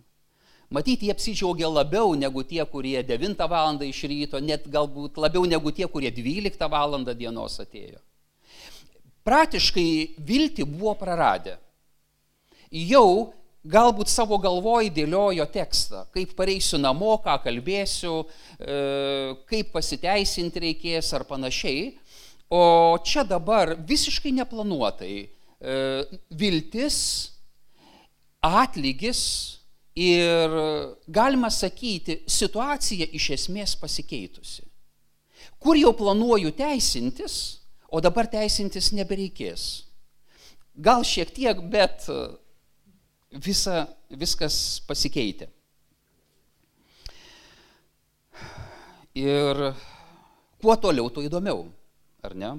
Matyti, 0.73 1.07
jie 1.07 1.15
apsidžiaugė 1.15 1.69
labiau 1.71 2.15
negu 2.19 2.43
tie, 2.43 2.65
kurie 2.67 2.99
9 3.07 3.45
valandą 3.51 3.87
iš 3.87 4.03
ryto, 4.11 4.41
net 4.43 4.67
galbūt 4.73 5.21
labiau 5.21 5.45
negu 5.47 5.71
tie, 5.71 5.87
kurie 5.87 6.11
12 6.11 6.71
valandą 6.73 7.15
dienos 7.15 7.61
atėjo. 7.63 8.01
Praktiškai 9.27 10.17
viltį 10.23 10.67
buvo 10.71 10.95
praradę. 10.99 11.57
Jau 12.71 13.33
galbūt 13.67 14.11
savo 14.11 14.39
galvoj 14.43 14.91
dėliojo 14.95 15.47
tekstą, 15.53 16.05
kaip 16.15 16.35
pareisiu 16.39 16.79
namo, 16.81 17.17
ką 17.25 17.37
kalbėsiu, 17.45 18.23
e, 18.59 18.77
kaip 19.51 19.73
pasiteisinti 19.75 20.63
reikės 20.69 21.13
ar 21.17 21.27
panašiai. 21.29 21.95
O 22.53 22.99
čia 23.03 23.25
dabar 23.27 23.75
visiškai 23.89 24.31
neplanuotai 24.37 25.15
e, 25.19 25.29
viltis, 26.31 26.99
atlygis 28.47 29.23
ir 29.99 30.55
galima 31.09 31.51
sakyti, 31.51 32.21
situacija 32.29 33.09
iš 33.19 33.31
esmės 33.41 33.75
pasikeitusi. 33.81 34.63
Kur 35.59 35.79
jau 35.79 35.91
planuoju 35.97 36.53
teisintis, 36.55 37.59
o 37.91 38.01
dabar 38.03 38.29
teisintis 38.31 38.93
nebereikės. 38.95 39.87
Gal 40.77 41.03
šiek 41.07 41.33
tiek, 41.33 41.63
bet 41.73 42.05
visa, 43.43 43.87
viskas 44.11 44.81
pasikeitė. 44.87 45.49
Ir 49.17 49.61
kuo 50.61 50.77
toliau, 50.77 51.09
tuo 51.09 51.25
įdomiau, 51.25 51.65
ar 52.25 52.37
ne? 52.37 52.51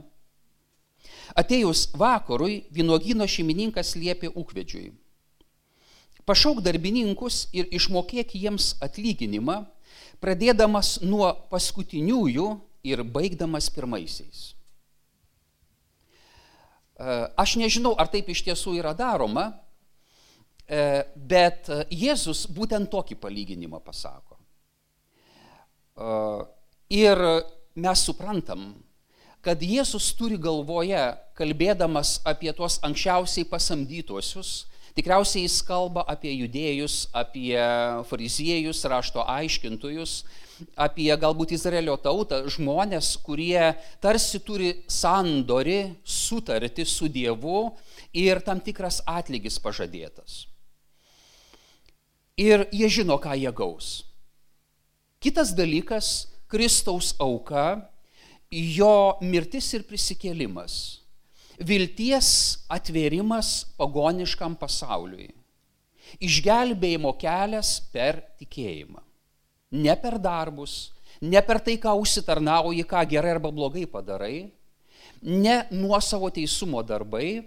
Atėjus 1.38 1.92
vakarui, 1.98 2.64
vynuogino 2.74 3.28
šeimininkas 3.30 3.94
liepė 4.00 4.32
ūkvedžiui. 4.34 4.90
Pašauk 6.28 6.60
darbininkus 6.66 7.46
ir 7.56 7.70
išmokėk 7.72 8.34
jiems 8.36 8.74
atlyginimą, 8.84 9.62
pradėdamas 10.20 10.98
nuo 11.06 11.30
paskutiniųjų 11.52 12.48
ir 12.90 13.04
baigdamas 13.06 13.70
pirmaisiais. 13.72 14.50
Aš 16.98 17.56
nežinau, 17.62 17.94
ar 17.94 18.10
taip 18.10 18.32
iš 18.34 18.42
tiesų 18.50 18.80
yra 18.80 18.96
daroma, 18.98 19.52
E, 19.52 19.67
bet 20.68 21.70
e, 21.72 21.84
Jėzus 21.96 22.46
būtent 22.52 22.90
tokį 22.92 23.16
palyginimą 23.22 23.80
pasako. 23.84 24.36
E, 25.96 26.10
ir 26.92 27.22
mes 27.76 28.04
suprantam, 28.04 28.74
kad 29.42 29.62
Jėzus 29.64 30.12
turi 30.20 30.36
galvoje, 30.36 31.14
kalbėdamas 31.38 32.18
apie 32.28 32.52
tuos 32.52 32.82
anksčiausiai 32.84 33.48
pasamdytuosius, 33.48 34.66
tikriausiai 34.98 35.46
jis 35.46 35.62
kalba 35.64 36.04
apie 36.10 36.34
judėjus, 36.34 37.06
apie 37.16 37.56
fariziejus, 38.10 38.84
rašto 38.92 39.24
aiškintojus, 39.24 40.18
apie 40.76 41.12
galbūt 41.22 41.54
Izraelio 41.54 41.96
tautą, 42.02 42.42
žmonės, 42.50 43.14
kurie 43.24 43.78
tarsi 44.04 44.42
turi 44.44 44.74
sandori, 44.90 45.80
sutarti 46.04 46.84
su 46.84 47.08
Dievu 47.08 47.70
ir 48.12 48.42
tam 48.44 48.60
tikras 48.60 49.04
atlygis 49.06 49.62
pažadėtas 49.62 50.48
ir 52.38 52.68
jie 52.72 52.90
žino, 52.90 53.18
ką 53.18 53.34
jie 53.36 53.52
gaus. 53.52 54.06
Kitas 55.20 55.52
dalykas- 55.58 56.28
Kristaus 56.52 57.16
auka, 57.20 57.90
jo 58.52 59.18
mirtis 59.22 59.74
ir 59.74 59.84
prisikėlimas, 59.84 61.02
vilties 61.60 62.30
atvėrimas 62.70 63.66
pagoniškam 63.76 64.56
pasauliui, 64.56 65.34
išgelbėjimo 66.22 67.12
kelias 67.20 67.82
per 67.92 68.22
tikėjimą. 68.40 69.02
Ne 69.72 69.96
per 70.00 70.18
darbus, 70.20 70.94
ne 71.20 71.42
per 71.42 71.60
tai, 71.60 71.76
ką 71.76 71.98
užsitarnauji, 72.00 72.86
ką 72.86 73.04
gerai 73.10 73.34
arba 73.36 73.52
blogai 73.52 73.86
padarai, 73.86 74.52
ne 75.22 75.68
nuo 75.72 76.00
savo 76.00 76.30
teisumo 76.30 76.80
darbai, 76.86 77.44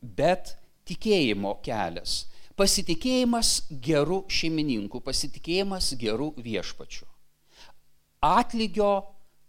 bet 0.00 0.56
tikėjimo 0.86 1.58
kelias 1.60 2.24
pasitikėjimas 2.58 3.68
gerų 3.70 4.24
šeimininkų, 4.32 5.00
pasitikėjimas 5.04 5.92
gerų 6.00 6.32
viešpačių. 6.42 7.06
Atlygio, 8.26 8.90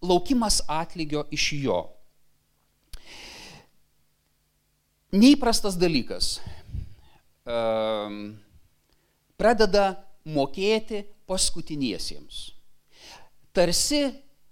laukimas 0.06 0.62
atlygio 0.69 1.26
iš 1.34 1.50
jo. 1.63 1.82
Neįprastas 5.12 5.74
dalykas. 5.80 6.38
pradeda 9.39 9.86
mokėti 10.30 11.02
paskutiniesiems. 11.26 12.52
Tarsi 13.56 14.04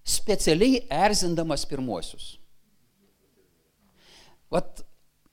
specialiai 0.08 0.82
erzindamas 0.90 1.66
pirmuosius. 1.70 2.38
Vat 4.50 4.82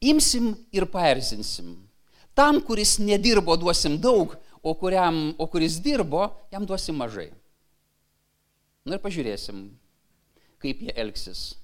imsim 0.03 0.53
ir 0.75 0.85
paerzinsim. 0.91 1.77
Tam, 2.35 2.61
kuris 2.61 2.97
nedirbo, 2.99 3.57
duosim 3.57 3.97
daug, 4.03 4.35
o, 4.63 4.75
kuriam, 4.75 5.35
o 5.39 5.47
kuris 5.51 5.79
dirbo, 5.83 6.27
jam 6.53 6.67
duosim 6.67 6.97
mažai. 6.99 7.29
Na 8.85 8.99
ir 8.99 9.05
pažiūrėsim, 9.05 9.69
kaip 10.61 10.83
jie 10.85 10.95
elgsis. 11.01 11.55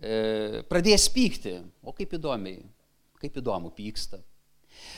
E, 0.00 0.64
pradės 0.68 1.06
pykti, 1.12 1.54
o 1.84 1.94
kaip 1.96 2.16
įdomiai, 2.18 2.58
kaip 3.20 3.38
įdomu 3.40 3.70
pyksta. 3.76 4.18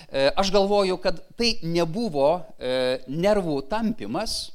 E, 0.09 0.31
aš 0.39 0.53
galvoju, 0.55 0.97
kad 1.03 1.19
tai 1.39 1.57
nebuvo 1.67 2.29
e, 2.57 3.03
nervų 3.11 3.61
tampimas, 3.71 4.53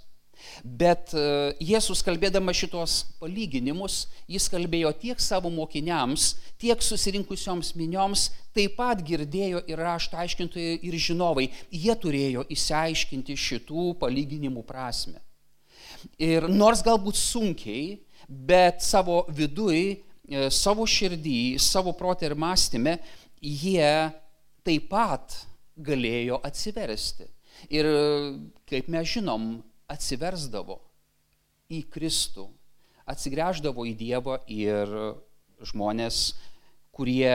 Bet 0.64 1.14
e, 1.14 1.54
Jėzus 1.64 2.02
kalbėdamas 2.06 2.58
šitos 2.58 2.96
palyginimus, 3.22 4.06
jis 4.30 4.48
kalbėjo 4.52 4.92
tiek 5.02 5.22
savo 5.22 5.52
mokiniams, 5.54 6.34
tiek 6.62 6.82
susirinkusioms 6.84 7.74
minioms, 7.78 8.30
taip 8.58 8.78
pat 8.80 9.04
girdėjo 9.06 9.62
ir 9.70 9.82
rašto 9.82 10.18
aiškintojai 10.20 10.80
ir 10.88 10.98
žinovai. 11.02 11.48
Jie 11.72 11.96
turėjo 12.02 12.46
įsiaiškinti 12.54 13.38
šitų 13.38 13.94
palyginimų 14.02 14.66
prasme. 14.68 15.22
Ir 16.22 16.48
nors 16.50 16.84
galbūt 16.86 17.18
sunkiai, 17.20 17.98
bet 18.28 18.84
savo 18.86 19.24
vidui, 19.34 20.04
e, 20.28 20.50
savo 20.54 20.86
širdį, 20.90 21.58
savo 21.62 21.94
protą 21.98 22.30
ir 22.30 22.38
mąstymę, 22.38 22.98
jie 23.42 24.12
taip 24.66 24.90
pat 24.92 25.42
galėjo 25.78 26.42
atsiversti. 26.46 27.28
Ir 27.74 27.88
kaip 28.70 28.90
mes 28.92 29.08
žinom, 29.10 29.58
atsiversdavo 29.92 30.80
į 31.72 31.82
Kristų, 31.92 32.48
atsigręždavo 33.08 33.86
į 33.88 33.94
Dievą 34.00 34.38
ir 34.52 34.92
žmonės, 35.68 36.36
kurie 36.96 37.32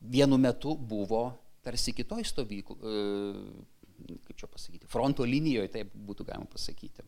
vienu 0.00 0.38
metu 0.40 0.74
buvo 0.76 1.30
tarsi 1.64 1.92
kitoj 1.96 2.24
stovyklų, 2.24 2.76
e, 2.76 4.16
kaip 4.26 4.36
čia 4.36 4.48
pasakyti, 4.48 4.88
fronto 4.88 5.26
linijoje, 5.28 5.68
taip 5.76 5.92
būtų 5.92 6.24
galima 6.28 6.48
pasakyti. 6.50 7.04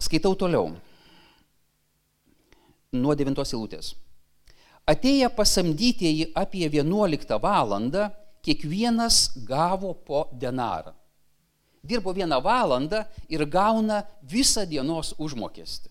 Skaitau 0.00 0.36
toliau. 0.38 0.70
Nuo 2.96 3.14
devintos 3.14 3.52
eilutės. 3.54 3.92
Atėję 4.88 5.28
pasamdytieji 5.36 6.30
apie 6.34 6.64
11 6.66 7.36
valandą 7.42 8.08
kiekvienas 8.44 9.30
gavo 9.46 9.94
po 9.94 10.28
denarą. 10.32 10.94
Dirbo 11.82 12.12
vieną 12.12 12.40
valandą 12.44 13.04
ir 13.28 13.46
gauna 13.48 14.02
visą 14.22 14.66
dienos 14.68 15.14
užmokestį. 15.18 15.88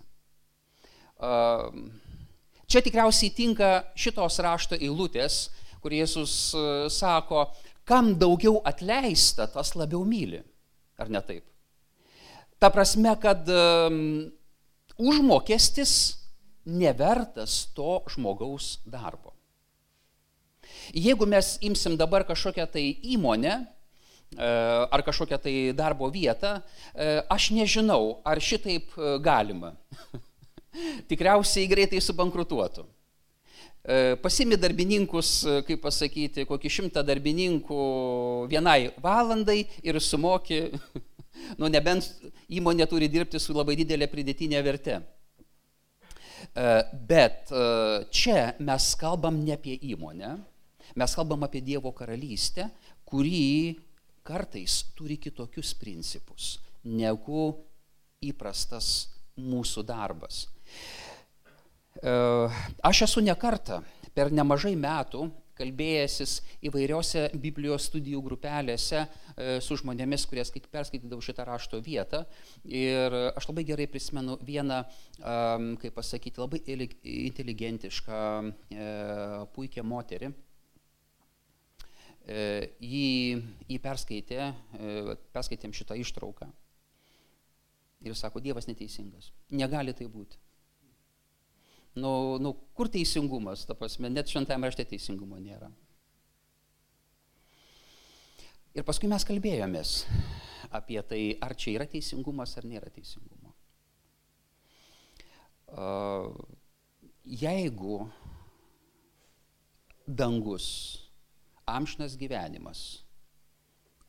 Čia 2.70 2.84
tikriausiai 2.86 3.34
tinka 3.34 3.70
šitos 3.98 4.38
rašto 4.46 4.78
eilutės, 4.78 5.48
kur 5.82 5.96
Jėzus 5.96 6.34
e, 6.54 6.62
sako, 6.94 7.48
kam 7.88 8.12
daugiau 8.22 8.60
atleista, 8.68 9.48
tas 9.50 9.74
labiau 9.74 10.04
myli. 10.06 10.44
Ar 11.02 11.10
ne 11.10 11.22
taip? 11.26 11.48
Ta 12.62 12.70
prasme, 12.70 13.16
kad 13.24 13.48
um, 13.50 14.28
užmokestis 15.00 15.94
nevertas 16.70 17.72
to 17.74 18.02
žmogaus 18.12 18.78
darbo. 18.86 19.34
Jeigu 20.94 21.26
mes 21.26 21.58
imsim 21.62 21.98
dabar 21.98 22.24
kažkokią 22.26 22.66
tai 22.72 22.84
įmonę, 23.14 23.54
e, 24.38 24.48
ar 24.92 25.04
kažkokią 25.06 25.38
tai 25.42 25.56
darbo 25.74 26.10
vietą, 26.10 26.62
e, 26.96 27.22
aš 27.30 27.52
nežinau, 27.54 28.22
ar 28.26 28.42
šitaip 28.42 28.90
e, 28.98 29.18
galima. 29.22 29.76
Tikriausiai 31.10 31.70
greitai 31.70 32.02
subankrutuotų. 32.02 32.86
Pasimi 34.22 34.58
darbininkus, 34.60 35.30
kaip 35.66 35.80
pasakyti, 35.82 36.44
kokį 36.46 36.70
šimtą 36.70 37.02
darbininkų 37.08 37.86
vienai 38.52 38.92
valandai 39.02 39.64
ir 39.82 39.98
sumoki, 40.04 40.60
nu 41.60 41.70
nebent 41.72 42.06
įmonė 42.52 42.86
turi 42.92 43.08
dirbti 43.10 43.40
su 43.42 43.56
labai 43.56 43.78
didelė 43.80 44.06
pridėtinė 44.12 44.62
verte. 44.68 45.00
Bet 47.10 47.50
čia 48.14 48.52
mes 48.60 48.92
kalbam 49.00 49.40
ne 49.48 49.56
apie 49.56 49.80
įmonę, 49.90 50.36
Mes 51.00 51.14
kalbam 51.16 51.46
apie 51.46 51.62
Dievo 51.64 51.94
karalystę, 51.96 52.66
kurį 53.08 53.78
kartais 54.28 54.82
turi 54.98 55.16
kitokius 55.22 55.72
principus 55.80 56.58
negu 56.84 57.54
įprastas 58.26 59.08
mūsų 59.40 59.86
darbas. 59.88 60.42
E, 62.04 62.16
aš 62.90 63.06
esu 63.08 63.24
nekarta 63.24 63.80
per 64.12 64.34
nemažai 64.36 64.74
metų 64.76 65.30
kalbėjęsis 65.60 66.34
įvairiose 66.68 67.24
Biblijos 67.40 67.88
studijų 67.88 68.20
grupelėse 68.26 69.00
e, 69.00 69.08
su 69.64 69.80
žmonėmis, 69.80 70.28
kurie 70.28 70.44
perskaitydavo 70.44 71.24
šitą 71.24 71.48
rašto 71.48 71.80
vietą. 71.84 72.26
Ir 72.68 73.16
aš 73.32 73.48
labai 73.54 73.64
gerai 73.72 73.88
prisimenu 73.92 74.36
vieną, 74.44 74.84
kaip 75.80 75.96
pasakyti, 75.96 76.44
labai 76.44 76.62
inteligentišką, 76.68 78.22
e, 78.76 78.94
puikią 79.56 79.88
moterį 79.96 80.34
jį, 82.30 83.40
jį 83.70 83.80
perskaitė, 83.82 84.40
e, 84.78 85.16
perskaitėm 85.34 85.74
šitą 85.74 85.98
ištrauką. 86.00 86.50
Ir 88.06 88.16
sako, 88.16 88.40
Dievas 88.44 88.70
neteisingas. 88.70 89.32
Negali 89.52 89.94
tai 89.98 90.08
būti. 90.08 90.38
Nu, 92.00 92.38
nu, 92.40 92.54
kur 92.78 92.88
teisingumas, 92.92 93.66
ta 93.68 93.76
prasme, 93.76 94.12
net 94.14 94.30
šventame 94.32 94.70
rašte 94.70 94.86
teisingumo 94.88 95.40
nėra. 95.42 95.72
Ir 98.78 98.86
paskui 98.88 99.10
mes 99.10 99.26
kalbėjomės 99.26 100.06
apie 100.78 101.02
tai, 101.10 101.22
ar 101.42 101.56
čia 101.58 101.74
yra 101.74 101.90
teisingumas 101.90 102.54
ar 102.62 102.68
nėra 102.70 102.92
teisingumo. 102.94 103.56
Jeigu 107.26 107.98
dangus 110.06 110.70
amžinas 111.70 112.18
gyvenimas 112.20 113.04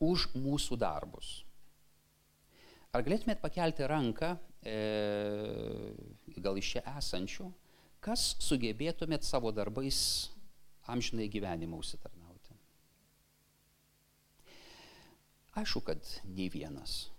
už 0.00 0.30
mūsų 0.34 0.78
darbus. 0.80 1.40
Ar 2.90 3.04
galėtumėt 3.06 3.42
pakelti 3.42 3.86
ranką, 3.86 4.32
e, 4.66 4.76
gal 6.42 6.58
iš 6.58 6.72
čia 6.74 6.82
esančių, 6.96 7.46
kas 8.02 8.32
sugebėtumėt 8.42 9.28
savo 9.28 9.52
darbais 9.54 10.30
amžinai 10.90 11.28
gyvenimą 11.30 11.78
užsitarnauti? 11.78 12.56
Aišku, 15.60 15.84
kad 15.86 16.02
nei 16.24 16.48
vienas. 16.50 17.10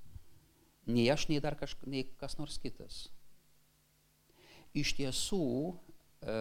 Nei 0.89 1.05
aš, 1.13 1.29
nei 1.29 1.39
dar 1.39 1.55
kažkas, 1.55 1.87
nei 1.87 2.07
kas 2.19 2.35
nors 2.39 2.57
kitas. 2.59 3.05
Iš 4.73 4.95
tiesų, 4.97 5.45
e, 6.25 6.35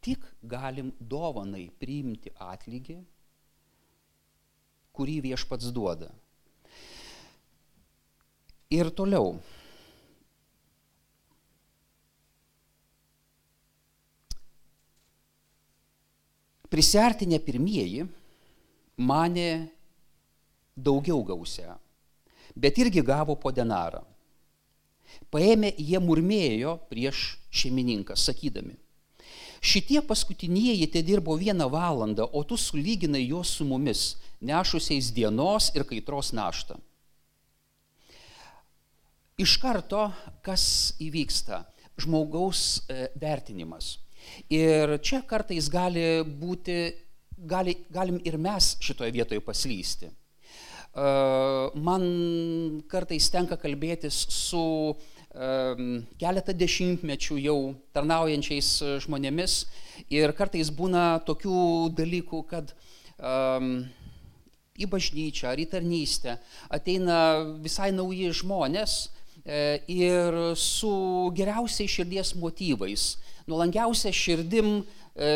tik 0.00 0.24
galim 0.42 0.92
dovanai 1.00 1.68
priimti 1.80 2.32
atlygį, 2.40 2.98
kurį 4.96 5.16
viešpats 5.28 5.70
duoda. 5.76 6.10
Ir 8.70 8.90
toliau. 8.94 9.34
Prisartinę 16.70 17.40
pirmieji 17.42 18.04
mane 19.02 19.48
daugiau 20.76 21.24
gausia, 21.26 21.74
bet 22.54 22.78
irgi 22.78 23.02
gavo 23.02 23.34
po 23.34 23.50
denarą. 23.50 24.04
Paėmė 25.34 25.72
jie 25.74 25.98
murmėjo 25.98 26.76
prieš 26.90 27.34
šeimininką, 27.50 28.14
sakydami, 28.14 28.76
Šitie 29.60 30.00
paskutinieji 30.00 30.86
te 30.88 31.02
dirbo 31.04 31.34
vieną 31.36 31.68
valandą, 31.68 32.24
o 32.32 32.40
tu 32.48 32.56
sulyginai 32.56 33.26
juos 33.28 33.50
su 33.58 33.64
mumis, 33.68 34.16
nešusiais 34.40 35.10
dienos 35.12 35.68
ir 35.76 35.84
kaitros 35.84 36.32
naštą. 36.32 36.78
Iš 39.40 39.56
karto, 39.60 40.06
kas 40.44 40.94
įvyksta? 41.00 41.62
Žmogaus 42.00 42.62
e, 42.88 43.10
vertinimas. 43.20 43.98
Ir 44.52 44.96
čia 45.04 45.20
kartais 45.28 45.68
gali 45.72 46.22
būti, 46.24 46.76
gali, 47.48 47.76
galim 47.92 48.20
ir 48.24 48.36
mes 48.40 48.74
šitoje 48.80 49.12
vietoje 49.12 49.44
paslysti. 49.44 50.08
E, 50.08 51.06
man 51.76 52.04
kartais 52.88 53.28
tenka 53.32 53.60
kalbėtis 53.60 54.24
su 54.32 54.64
keletą 55.30 56.54
dešimtmečių 56.58 57.36
jau 57.38 57.58
tarnaujančiais 57.94 58.70
žmonėmis. 59.04 59.60
Ir 60.10 60.32
kartais 60.34 60.72
būna 60.74 61.20
tokių 61.22 61.60
dalykų, 61.94 62.40
kad 62.50 62.72
um, 63.22 63.84
į 64.80 64.88
bažnyčią 64.90 65.50
ar 65.52 65.60
į 65.60 65.68
tarnystę 65.74 66.36
ateina 66.72 67.18
visai 67.62 67.90
nauji 67.94 68.30
žmonės 68.40 68.96
e, 69.44 69.80
ir 69.90 70.36
su 70.58 70.92
geriausiais 71.36 71.90
širdies 71.90 72.34
motyvais, 72.40 73.12
nuolankiausia 73.50 74.12
širdim 74.14 74.80
e, 74.80 75.30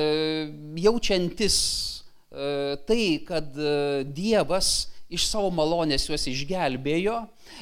jaučiantis 0.87 1.59
e, 1.59 2.77
tai, 2.89 3.05
kad 3.29 3.53
Dievas 4.17 4.73
iš 5.15 5.27
savo 5.31 5.51
malonės 5.55 6.07
juos 6.09 6.25
išgelbėjo 6.31 7.17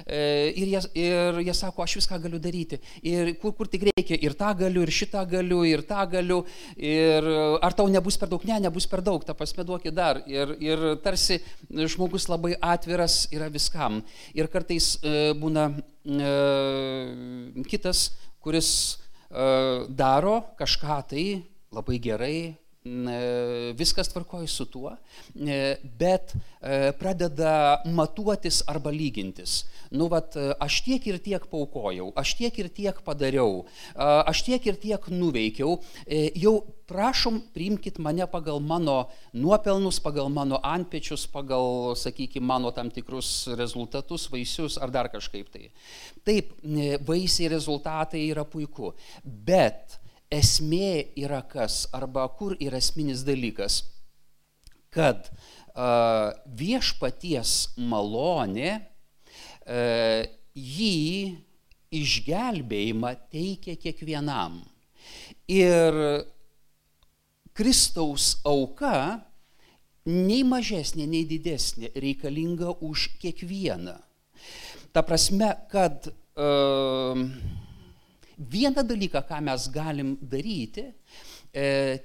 e, 0.06 0.20
ir 0.58 0.70
jie, 0.72 0.80
ir 1.02 1.40
jie 1.46 1.54
sako, 1.56 1.84
aš 1.84 1.96
viską 2.00 2.18
galiu 2.24 2.40
daryti. 2.42 2.78
Ir 3.06 3.34
kur, 3.42 3.54
kur 3.58 3.70
tik 3.70 3.86
reikia, 3.90 4.18
ir 4.18 4.36
tą 4.38 4.52
galiu, 4.62 4.84
ir 4.86 4.94
šitą 4.94 5.24
galiu, 5.30 5.62
ir 5.68 5.84
tą 5.88 6.06
galiu. 6.14 6.40
Ir 6.76 7.28
ar 7.62 7.76
tau 7.78 7.88
nebus 7.92 8.18
per 8.20 8.32
daug? 8.32 8.46
Ne, 8.48 8.60
nebus 8.66 8.88
per 8.90 9.04
daug, 9.04 9.24
tą 9.26 9.36
pasmeduokit 9.38 9.96
dar. 9.96 10.22
Ir, 10.30 10.56
ir 10.62 10.86
tarsi 11.04 11.40
žmogus 11.68 12.28
labai 12.32 12.56
atviras 12.58 13.26
yra 13.34 13.50
viskam. 13.52 14.02
Ir 14.36 14.50
kartais 14.52 14.94
e, 15.02 15.30
būna 15.38 15.68
e, 15.72 16.34
kitas, 17.68 18.10
kuris 18.42 18.72
daro 19.32 20.42
kažką 20.58 20.96
tai 21.08 21.22
labai 21.72 21.96
gerai, 22.04 22.36
E, 22.52 22.61
viskas 23.78 24.08
tvarkoja 24.10 24.46
su 24.46 24.64
tuo, 24.66 24.96
e, 25.36 25.76
bet 25.98 26.34
e, 26.34 26.90
pradeda 26.98 27.82
matuotis 27.86 28.62
arba 28.66 28.90
lygintis. 28.90 29.62
Nu, 29.92 30.08
vat, 30.10 30.34
aš 30.58 30.80
tiek 30.82 31.06
ir 31.06 31.20
tiek 31.22 31.46
paukojau, 31.50 32.10
aš 32.16 32.34
tiek 32.40 32.58
ir 32.58 32.70
tiek 32.72 32.98
padariau, 33.04 33.66
aš 33.94 34.42
tiek 34.46 34.66
ir 34.66 34.78
tiek 34.80 35.08
nuveikiau, 35.12 35.76
jau 36.34 36.54
prašom, 36.88 37.42
priimkite 37.54 38.02
mane 38.02 38.24
pagal 38.26 38.58
mano 38.60 39.12
nuopelnus, 39.36 40.00
pagal 40.02 40.32
mano 40.32 40.58
antpečius, 40.64 41.26
pagal, 41.28 41.92
sakykime, 41.96 42.46
mano 42.46 42.72
tam 42.72 42.90
tikrus 42.90 43.52
rezultatus, 43.58 44.26
vaisius 44.32 44.80
ar 44.80 44.90
dar 44.90 45.12
kažkaip 45.12 45.52
tai. 45.52 45.68
Taip, 46.24 46.56
vaisiai 47.06 47.52
rezultatai 47.52 48.24
yra 48.32 48.48
puiku, 48.48 48.94
bet 49.22 50.01
esmė 50.32 51.12
yra 51.20 51.42
kas, 51.44 51.86
arba 51.92 52.24
kur 52.38 52.56
yra 52.60 52.80
esminis 52.80 53.24
dalykas, 53.26 53.82
kad 54.92 55.28
uh, 55.28 56.32
viešpaties 56.58 57.74
malonė 57.76 58.72
uh, 58.78 60.22
jį 60.52 61.00
išgelbėjimą 61.92 63.12
teikia 63.32 63.76
kiekvienam. 63.80 64.62
Ir 65.52 65.96
Kristaus 67.52 68.38
auka 68.48 69.20
nei 70.08 70.42
mažesnė, 70.48 71.06
nei 71.06 71.26
didesnė 71.28 71.92
reikalinga 71.94 72.78
už 72.80 73.10
kiekvieną. 73.20 73.98
Ta 74.92 75.04
prasme, 75.04 75.52
kad 75.72 76.08
uh, 76.08 77.20
Vieną 78.50 78.82
dalyką, 78.86 79.22
ką 79.28 79.40
mes 79.40 79.68
galim 79.70 80.16
daryti, 80.20 80.84
e, 81.54 81.98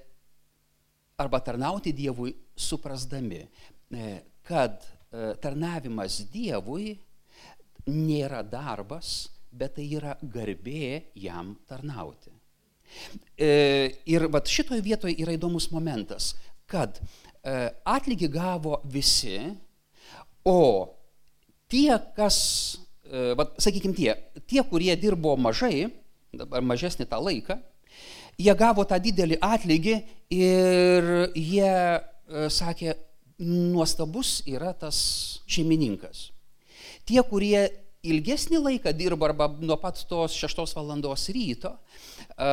arba 1.18 1.40
tarnauti 1.40 1.94
Dievui, 1.94 2.34
suprasdami, 2.56 3.42
e, 3.92 4.22
kad 4.46 4.84
e, 4.84 5.36
tarnavimas 5.42 6.22
Dievui 6.32 6.94
nėra 7.88 8.44
darbas, 8.44 9.30
bet 9.52 9.78
tai 9.78 9.88
yra 9.98 10.18
garbė 10.22 11.14
jam 11.18 11.56
tarnauti. 11.68 12.34
E, 13.38 13.50
ir 14.08 14.28
vat 14.32 14.50
šitoje 14.50 14.82
vietoje 14.84 15.18
yra 15.22 15.36
įdomus 15.36 15.70
momentas, 15.74 16.34
kad 16.70 17.00
e, 17.00 17.56
atlygį 17.88 18.30
gavo 18.32 18.82
visi, 18.92 19.40
o 20.48 20.60
tie, 21.72 21.92
kas, 22.16 22.38
e, 23.08 23.34
vat, 23.40 23.56
sakykime, 23.64 23.96
tie, 23.98 24.14
tie, 24.48 24.64
kurie 24.68 24.96
dirbo 25.00 25.36
mažai, 25.40 25.88
dabar 26.34 26.64
mažesnį 26.66 27.08
tą 27.10 27.20
laiką, 27.24 27.58
jie 28.38 28.54
gavo 28.58 28.86
tą 28.88 29.00
didelį 29.02 29.40
atlygį 29.42 29.98
ir 30.34 31.12
jie 31.36 31.72
e, 31.72 32.02
sakė, 32.54 32.96
nuostabus 33.38 34.42
yra 34.50 34.74
tas 34.74 34.98
šeimininkas. 35.50 36.32
Tie, 37.08 37.20
kurie 37.30 37.68
ilgesnį 38.08 38.60
laiką 38.64 38.94
dirba 38.98 39.30
arba 39.30 39.48
nuo 39.62 39.78
pat 39.82 40.00
tos 40.10 40.36
šeštos 40.38 40.74
valandos 40.78 41.28
ryto, 41.34 41.76
e, 41.78 42.52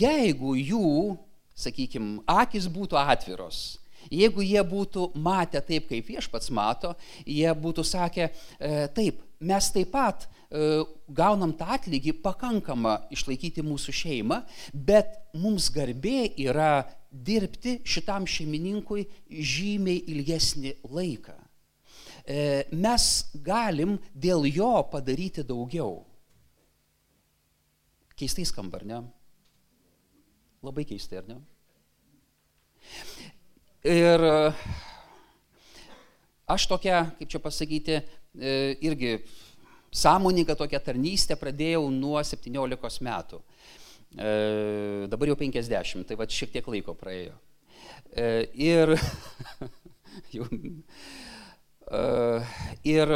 jeigu 0.00 0.54
jų, 0.58 0.92
sakykime, 1.58 2.22
akis 2.28 2.68
būtų 2.70 3.00
atviros, 3.00 3.78
jeigu 4.10 4.44
jie 4.44 4.62
būtų 4.64 5.10
matę 5.18 5.60
taip, 5.64 5.88
kaip 5.90 6.08
viešpats 6.08 6.52
mato, 6.54 6.94
jie 7.26 7.50
būtų 7.52 7.84
sakę, 7.84 8.30
e, 8.30 8.74
taip, 8.94 9.22
mes 9.40 9.72
taip 9.74 9.92
pat 9.92 10.28
gaunam 10.48 11.52
tą 11.52 11.66
atlygį 11.76 12.14
pakankamą 12.24 12.94
išlaikyti 13.12 13.60
mūsų 13.66 13.92
šeimą, 13.92 14.38
bet 14.72 15.18
mums 15.36 15.68
garbė 15.74 16.30
yra 16.40 16.86
dirbti 17.12 17.78
šitam 17.84 18.26
šeimininkui 18.28 19.04
žymiai 19.28 20.00
ilgesnį 20.12 20.74
laiką. 20.88 21.36
E, 22.28 22.64
mes 22.72 23.04
galim 23.44 23.96
dėl 24.12 24.44
jo 24.48 24.72
padaryti 24.92 25.44
daugiau. 25.44 26.02
Keistai 28.18 28.44
skamba, 28.48 28.80
ar 28.80 28.84
ne? 28.88 28.98
Labai 30.64 30.84
keistai, 30.88 31.20
ar 31.22 31.28
ne? 31.28 31.38
Ir 33.88 34.24
e, 34.28 34.36
aš 36.48 36.66
tokia, 36.72 37.04
kaip 37.20 37.36
čia 37.36 37.40
pasakyti, 37.44 38.00
irgi 38.84 39.16
sąmoningą 39.90 40.54
tokią 40.54 40.80
tarnystę 40.84 41.36
pradėjau 41.36 41.90
nuo 41.90 42.22
17 42.24 43.04
metų. 43.04 43.40
E, 44.16 45.06
dabar 45.08 45.28
jau 45.28 45.36
50, 45.36 46.06
tai 46.08 46.16
va 46.16 46.26
šiek 46.28 46.52
tiek 46.52 46.68
laiko 46.68 46.94
praėjo. 46.96 47.36
E, 48.12 48.48
ir, 48.56 48.94
jau, 50.34 50.46
e, 51.92 52.02
ir 52.88 53.12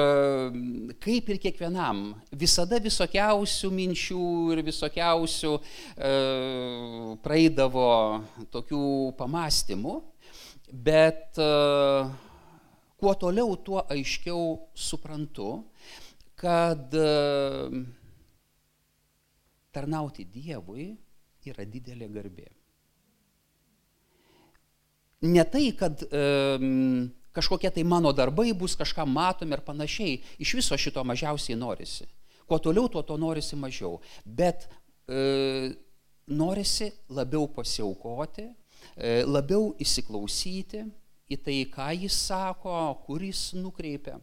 kaip 1.03 1.31
ir 1.33 1.41
kiekvienam, 1.47 2.05
visada 2.37 2.81
visokiausių 2.83 3.73
minčių 3.73 4.27
ir 4.57 4.65
visokiausių 4.69 5.55
e, 5.57 6.13
praeidavo 7.25 7.89
tokių 8.53 8.85
pamastymų, 9.21 9.97
bet 10.73 11.41
e, 11.41 11.51
kuo 13.03 13.17
toliau, 13.19 13.57
tuo 13.59 13.83
aiškiau 13.91 14.57
suprantu, 14.79 15.63
kad 16.42 16.94
tarnauti 19.72 20.26
Dievui 20.26 20.90
yra 21.48 21.64
didelė 21.66 22.09
garbė. 22.12 22.48
Ne 25.22 25.44
tai, 25.46 25.68
kad 25.78 26.02
um, 26.11 27.07
kažkokie 27.33 27.70
tai 27.70 27.85
mano 27.85 28.12
darbai 28.12 28.52
bus 28.52 28.74
kažką 28.76 29.07
matomi 29.07 29.57
ir 29.57 29.62
panašiai, 29.64 30.18
iš 30.42 30.55
viso 30.59 30.78
šito 30.78 31.05
mažiausiai 31.05 31.59
norisi. 31.59 32.07
Kuo 32.46 32.59
toliau, 32.59 32.88
tuo 32.88 33.02
to 33.07 33.16
norisi 33.16 33.57
mažiau. 33.57 34.00
Bet 34.24 34.66
e, 35.09 35.72
norisi 36.26 36.90
labiau 37.09 37.46
pasiaukoti, 37.55 38.48
e, 38.96 39.22
labiau 39.24 39.70
įsiklausyti 39.81 40.83
į 41.33 41.38
tai, 41.40 41.57
ką 41.72 41.88
jis 42.02 42.18
sako, 42.26 42.74
kur 43.07 43.22
jis 43.24 43.52
nukreipia. 43.57 44.18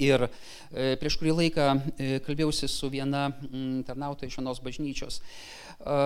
Ir 0.00 0.24
e, 0.24 0.94
prieš 1.00 1.18
kurį 1.20 1.34
laiką 1.36 1.66
e, 1.74 2.20
kalbėjausi 2.24 2.68
su 2.70 2.88
viena 2.92 3.28
m, 3.50 3.82
tarnautoja 3.86 4.30
iš 4.30 4.38
vienos 4.40 4.60
bažnyčios. 4.64 5.20
E, 5.20 5.96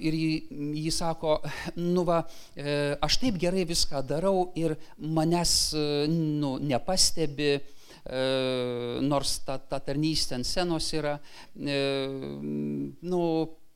ir 0.00 0.16
jį 0.16 0.92
sako, 0.94 1.38
nu 1.80 2.06
va, 2.08 2.22
aš 3.04 3.18
taip 3.22 3.38
gerai 3.40 3.66
viską 3.68 4.04
darau 4.06 4.50
ir 4.56 4.76
manęs 4.98 5.74
nu, 6.10 6.56
nepastebi, 6.62 7.56
nors 9.00 9.38
ta, 9.46 9.56
ta 9.56 9.78
tarnystė 9.80 10.36
ant 10.36 10.44
senos 10.44 10.90
yra, 10.92 11.14
nu, 11.56 13.20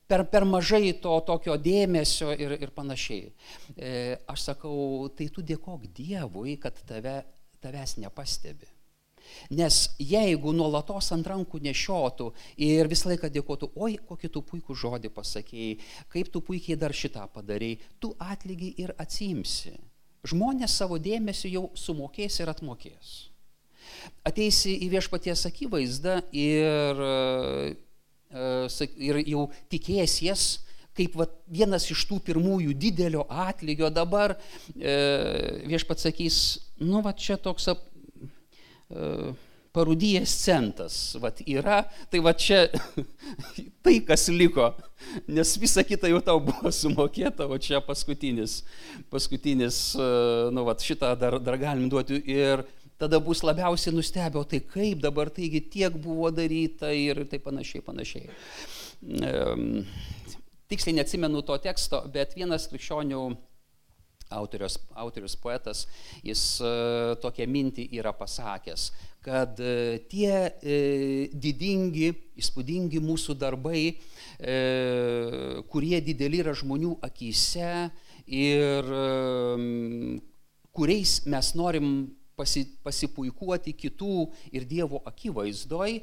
per, 0.04 0.26
per 0.28 0.44
mažai 0.44 0.92
to 1.00 1.14
tokio 1.24 1.56
dėmesio 1.56 2.34
ir, 2.36 2.58
ir 2.60 2.74
panašiai. 2.76 3.32
Aš 4.28 4.50
sakau, 4.50 5.08
tai 5.16 5.30
tu 5.32 5.40
dėkok 5.40 5.88
Dievui, 5.96 6.58
kad 6.60 6.76
tave, 6.84 7.22
tavęs 7.64 7.96
nepastebi. 8.04 8.77
Nes 9.54 9.80
jeigu 9.98 10.52
nuolatos 10.56 11.10
ant 11.16 11.26
rankų 11.26 11.60
nešiotų 11.64 12.30
ir 12.68 12.90
visą 12.90 13.12
laiką 13.12 13.30
dėkotų, 13.34 13.70
oi, 13.76 13.96
kokį 14.08 14.32
tu 14.34 14.44
puikų 14.50 14.76
žodį 14.76 15.12
pasakėjai, 15.14 15.78
kaip 16.12 16.32
tu 16.34 16.42
puikiai 16.44 16.78
dar 16.80 16.94
šitą 16.94 17.26
padarėjai, 17.34 17.80
tu 18.00 18.14
atlygį 18.18 18.74
ir 18.84 18.94
atsimsi. 18.98 19.74
Žmonės 20.28 20.74
savo 20.80 20.98
dėmesį 20.98 21.54
jau 21.54 21.66
sumokės 21.78 22.40
ir 22.42 22.50
atmokės. 22.50 23.18
Ateisi 24.26 24.74
į 24.84 24.88
viešpaties 24.92 25.46
akivaizdą 25.48 26.20
ir 26.36 27.04
ir 28.28 29.20
jau 29.26 29.48
tikėsies, 29.70 30.60
kaip 30.98 31.14
va, 31.16 31.28
vienas 31.46 31.86
iš 31.90 32.04
tų 32.10 32.18
pirmųjų 32.26 32.74
didelio 32.74 33.24
atlygio 33.30 33.88
dabar 33.90 34.34
e, 34.34 34.96
viešpats 35.70 36.08
sakys, 36.08 36.38
nu 36.82 37.02
va 37.02 37.14
čia 37.14 37.38
toks 37.38 37.68
ap, 37.70 37.78
e, 37.78 37.87
parudijęs 39.78 40.32
centas, 40.42 40.96
va 41.20 41.30
yra, 41.46 41.82
tai 42.10 42.20
va 42.24 42.32
čia 42.32 42.64
tai, 43.84 43.98
kas 44.06 44.28
liko, 44.32 44.70
nes 45.28 45.54
visa 45.60 45.84
kita 45.86 46.10
jau 46.10 46.20
tau 46.24 46.40
buvo 46.42 46.72
sumokėta, 46.72 47.46
o 47.46 47.58
čia 47.60 47.82
paskutinis, 47.84 48.62
paskutinis, 49.12 49.78
e, 49.94 50.08
nu 50.54 50.64
va 50.66 50.74
šitą 50.74 51.12
dar, 51.20 51.38
dar 51.38 51.58
galim 51.60 51.88
duoti. 51.92 52.22
Ir 52.26 52.64
tada 52.98 53.20
bus 53.22 53.44
labiausiai 53.46 53.94
nustebę, 53.94 54.40
o 54.40 54.46
tai 54.48 54.62
kaip 54.64 55.02
dabar, 55.04 55.30
taigi 55.30 55.62
tiek 55.76 55.94
buvo 55.94 56.32
daryta 56.34 56.90
ir 56.94 57.22
taip 57.30 57.44
panašiai, 57.46 57.84
panašiai. 57.84 58.30
Tiksliai 60.68 60.98
neatsimenu 60.98 61.44
to 61.46 61.56
teksto, 61.64 62.02
bet 62.12 62.34
vienas 62.36 62.66
krikščionių 62.72 63.22
autorius, 64.30 64.78
autorius 64.94 65.36
poetas, 65.36 65.86
jis 66.24 66.42
uh, 66.62 67.14
tokią 67.22 67.46
mintį 67.50 67.88
yra 67.98 68.12
pasakęs, 68.16 68.90
kad 69.24 69.60
uh, 69.62 69.96
tie 70.10 70.32
uh, 70.48 71.38
didingi, 71.46 72.12
įspūdingi 72.38 73.02
mūsų 73.02 73.38
darbai, 73.38 73.82
kurie 75.72 75.98
dideli 76.06 76.38
yra 76.38 76.52
žmonių 76.54 76.92
akise 77.02 77.88
ir 78.30 78.90
kuriais 80.70 81.14
mes 81.26 81.48
norim 81.58 81.88
pasi, 82.38 82.62
pasipuikuoti 82.86 83.74
kitų 83.74 84.28
ir 84.54 84.68
Dievo 84.70 85.02
akivaizdoj, 85.10 85.98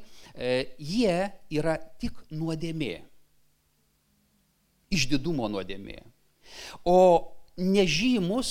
jie 0.76 1.16
yra 1.56 1.78
tik 1.96 2.20
nuodėmė 2.28 2.98
išdidumo 4.92 5.48
nuodėmė. 5.50 6.00
O 6.86 6.98
nežymus 7.56 8.50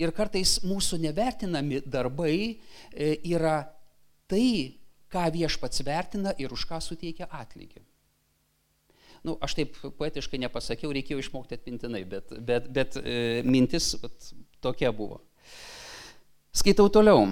ir 0.00 0.12
kartais 0.16 0.58
mūsų 0.64 0.98
nevertinami 1.00 1.82
darbai 1.84 2.36
e, 2.92 3.16
yra 3.28 3.62
tai, 4.28 4.76
ką 5.12 5.28
viešpats 5.32 5.84
vertina 5.86 6.32
ir 6.40 6.52
už 6.52 6.66
ką 6.68 6.80
suteikia 6.82 7.28
atlygį. 7.30 7.84
Nu, 9.26 9.34
aš 9.42 9.56
taip 9.58 9.76
poetiškai 9.98 10.38
nepasakiau, 10.44 10.92
reikėjo 10.94 11.18
išmokti 11.22 11.56
atmintinai, 11.56 12.04
bet, 12.06 12.34
bet, 12.46 12.68
bet 12.70 12.98
e, 13.00 13.42
mintis 13.46 13.94
bet, 14.02 14.32
tokia 14.62 14.92
buvo. 14.94 15.20
Skaitau 16.54 16.90
toliau. 16.92 17.26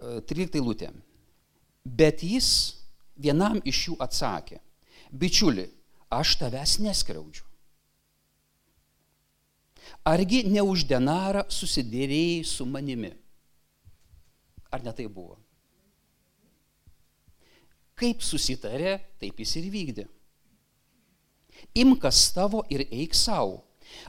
E, 0.00 0.20
13 0.32 0.58
lūtė. 0.64 0.90
Bet 1.84 2.24
jis 2.24 2.48
vienam 3.20 3.60
iš 3.68 3.88
jų 3.90 3.96
atsakė, 4.02 4.58
bičiuli, 5.12 5.68
aš 6.20 6.36
tavęs 6.40 6.78
neskriaudžiu. 6.84 7.44
Argi 10.04 10.42
ne 10.48 10.62
už 10.64 10.84
denarą 10.88 11.44
susidėrėjai 11.48 12.44
su 12.44 12.66
manimi? 12.68 13.12
Ar 14.72 14.82
ne 14.84 14.92
tai 14.92 15.06
buvo? 15.08 15.38
Kaip 17.94 18.24
susitarė, 18.26 18.98
taip 19.22 19.38
jis 19.40 19.54
ir 19.60 19.70
vykdė. 19.70 20.04
Imkas 21.78 22.26
tavo 22.34 22.64
ir 22.74 22.84
eik 22.90 23.14
savo. 23.14 23.62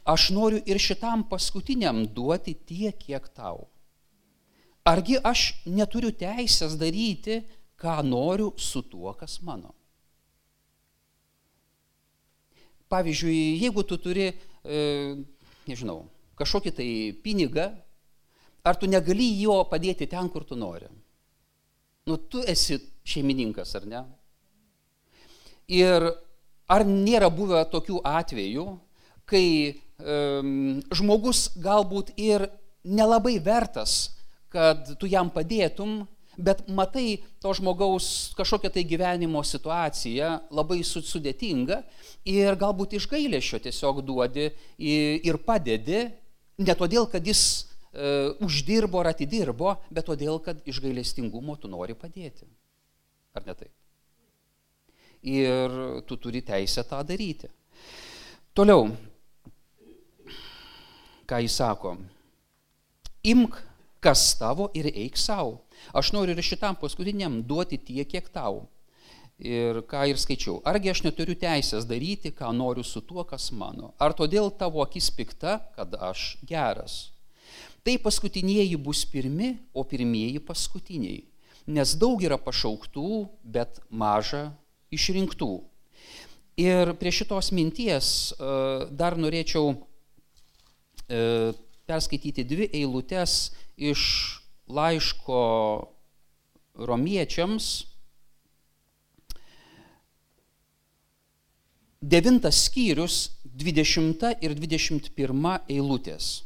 Aš 0.09 0.31
noriu 0.33 0.61
ir 0.65 0.79
šitam 0.81 1.23
paskutiniam 1.29 2.03
duoti 2.07 2.55
tiek, 2.57 2.97
kiek 2.97 3.27
tau. 3.37 3.67
Argi 4.85 5.19
aš 5.21 5.51
neturiu 5.65 6.11
teisės 6.13 6.75
daryti, 6.81 7.43
ką 7.77 8.01
noriu 8.05 8.51
su 8.57 8.81
tuo, 8.89 9.13
kas 9.13 9.39
mano. 9.45 9.73
Pavyzdžiui, 12.91 13.57
jeigu 13.61 13.83
tu 13.87 13.97
turi, 14.01 14.29
e, 14.63 14.81
nežinau, 15.69 16.03
kažkokį 16.37 16.73
tai 16.75 16.89
pinigą, 17.23 17.71
ar 18.65 18.77
tu 18.77 18.89
negali 18.89 19.27
jo 19.41 19.57
padėti 19.69 20.07
ten, 20.09 20.29
kur 20.29 20.45
tu 20.45 20.57
nori? 20.57 20.89
Nu, 22.05 22.17
tu 22.17 22.43
esi 22.45 22.77
šeimininkas, 23.05 23.73
ar 23.79 23.87
ne? 23.89 24.03
Ir 25.73 26.05
ar 26.69 26.85
nėra 26.85 27.29
buvę 27.33 27.63
tokių 27.71 28.01
atvejų, 28.05 28.65
kai 29.29 29.45
um, 29.97 30.81
žmogus 30.93 31.47
galbūt 31.61 32.13
ir 32.21 32.47
nelabai 32.85 33.37
vertas, 33.41 34.15
kad 34.53 34.93
tu 35.01 35.09
jam 35.09 35.31
padėtum, 35.33 36.03
bet 36.37 36.65
matai 36.67 37.23
to 37.41 37.53
žmogaus 37.55 38.33
kažkokią 38.37 38.71
tai 38.73 38.83
gyvenimo 38.87 39.41
situaciją 39.45 40.31
labai 40.55 40.81
sudėtingą 40.83 41.81
ir 42.27 42.57
galbūt 42.59 42.97
iš 42.99 43.07
gailėšio 43.11 43.61
tiesiog 43.63 44.01
duodi 44.05 44.49
ir 44.77 45.39
padedi, 45.45 46.05
ne 46.57 46.75
todėl, 46.75 47.07
kad 47.11 47.25
jis 47.25 47.41
e, 47.93 48.35
uždirbo 48.43 49.01
ar 49.01 49.11
atidirbo, 49.13 49.75
bet 49.89 50.07
todėl, 50.07 50.39
kad 50.43 50.61
iš 50.67 50.81
gailestingumo 50.83 51.57
tu 51.59 51.71
nori 51.71 51.95
padėti. 51.95 52.47
Ar 53.35 53.43
ne 53.47 53.55
taip? 53.57 53.71
Ir 55.25 55.79
tu 56.05 56.17
turi 56.21 56.43
teisę 56.45 56.83
tą 56.85 57.01
daryti. 57.03 57.49
Toliau, 58.55 58.87
ką 61.27 61.39
jis 61.43 61.55
sako, 61.57 61.95
imk 63.25 63.57
kas 64.05 64.35
tavo 64.37 64.69
ir 64.77 64.91
eik 64.93 65.17
savo. 65.17 65.63
Aš 65.93 66.11
noriu 66.13 66.35
ir 66.35 66.45
šitam 66.45 66.77
paskutiniam 66.77 67.41
duoti 67.41 67.79
tiek, 67.81 68.07
kiek 68.09 68.29
tau. 68.33 68.67
Ir 69.41 69.81
ką 69.89 70.05
ir 70.11 70.19
skaičiau. 70.21 70.61
Argi 70.69 70.93
aš 70.93 71.01
neturiu 71.03 71.35
teisės 71.35 71.87
daryti, 71.89 72.31
ką 72.31 72.53
noriu 72.55 72.85
su 72.87 73.01
tuo, 73.01 73.25
kas 73.27 73.49
mano? 73.51 73.91
Ar 73.99 74.15
todėl 74.15 74.51
tavo 74.55 74.83
akis 74.85 75.09
pikta, 75.11 75.57
kad 75.75 75.97
aš 75.99 76.35
geras? 76.47 77.09
Tai 77.85 77.97
paskutinieji 78.01 78.77
bus 78.81 79.03
pirmi, 79.09 79.55
o 79.73 79.83
pirmieji 79.83 80.39
paskutiniai. 80.41 81.25
Nes 81.67 81.97
daug 81.97 82.21
yra 82.23 82.37
pašauktų, 82.37 83.25
bet 83.43 83.81
maža 83.89 84.51
išrinktų. 84.93 85.51
Ir 86.61 86.93
prie 87.01 87.11
šitos 87.11 87.51
minties 87.51 88.07
e, 88.31 88.49
dar 88.95 89.17
norėčiau 89.19 89.73
e, 89.75 91.51
perskaityti 91.85 92.43
dvi 92.43 92.69
eilutes 92.73 93.51
iš 93.77 94.01
laiško 94.67 95.41
romiečiams, 96.75 97.85
devintas 102.01 102.65
skyrius, 102.65 103.31
20 103.55 104.43
ir 104.43 104.55
21 104.59 105.59
eilutės. 105.71 106.43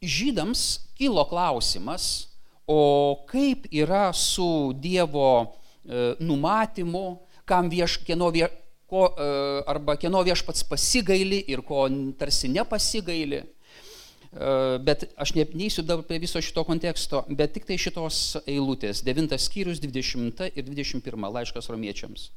Žydams 0.00 0.62
kilo 0.96 1.24
klausimas, 1.26 2.28
o 2.66 3.24
kaip 3.26 3.66
yra 3.72 4.12
su 4.14 4.72
Dievo 4.78 5.30
e, 5.42 6.14
numatymu, 6.20 7.06
kam 7.46 7.70
vieš, 7.70 7.98
kieno 8.06 8.30
vie, 8.34 8.46
ko, 8.90 9.08
e, 9.10 9.28
arba 9.66 9.96
kieno 10.00 10.22
viešpats 10.26 10.64
pasigaili 10.70 11.42
ir 11.50 11.62
ko 11.66 11.86
tarsi 12.18 12.50
nepasigaili. 12.52 13.42
E, 13.42 14.50
bet 14.82 15.06
aš 15.16 15.34
ne, 15.36 15.46
neįsiu 15.58 15.84
dabar 15.86 16.06
prie 16.06 16.20
viso 16.22 16.42
šito 16.42 16.64
konteksto, 16.68 17.24
bet 17.28 17.54
tik 17.56 17.66
tai 17.68 17.78
šitos 17.80 18.42
eilutės, 18.44 19.02
9 19.06 19.38
skyrius, 19.40 19.82
20 19.82 20.50
ir 20.52 20.68
21 20.68 21.30
laiškas 21.38 21.70
romiečiams. 21.72 22.30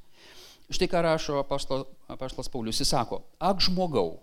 Štai 0.69 0.85
ką 0.89 1.01
rašo 1.01 1.39
apaštalas 1.41 2.51
Paulius, 2.53 2.81
jis 2.81 2.91
sako, 2.93 3.23
ak 3.41 3.61
žmogau, 3.65 4.19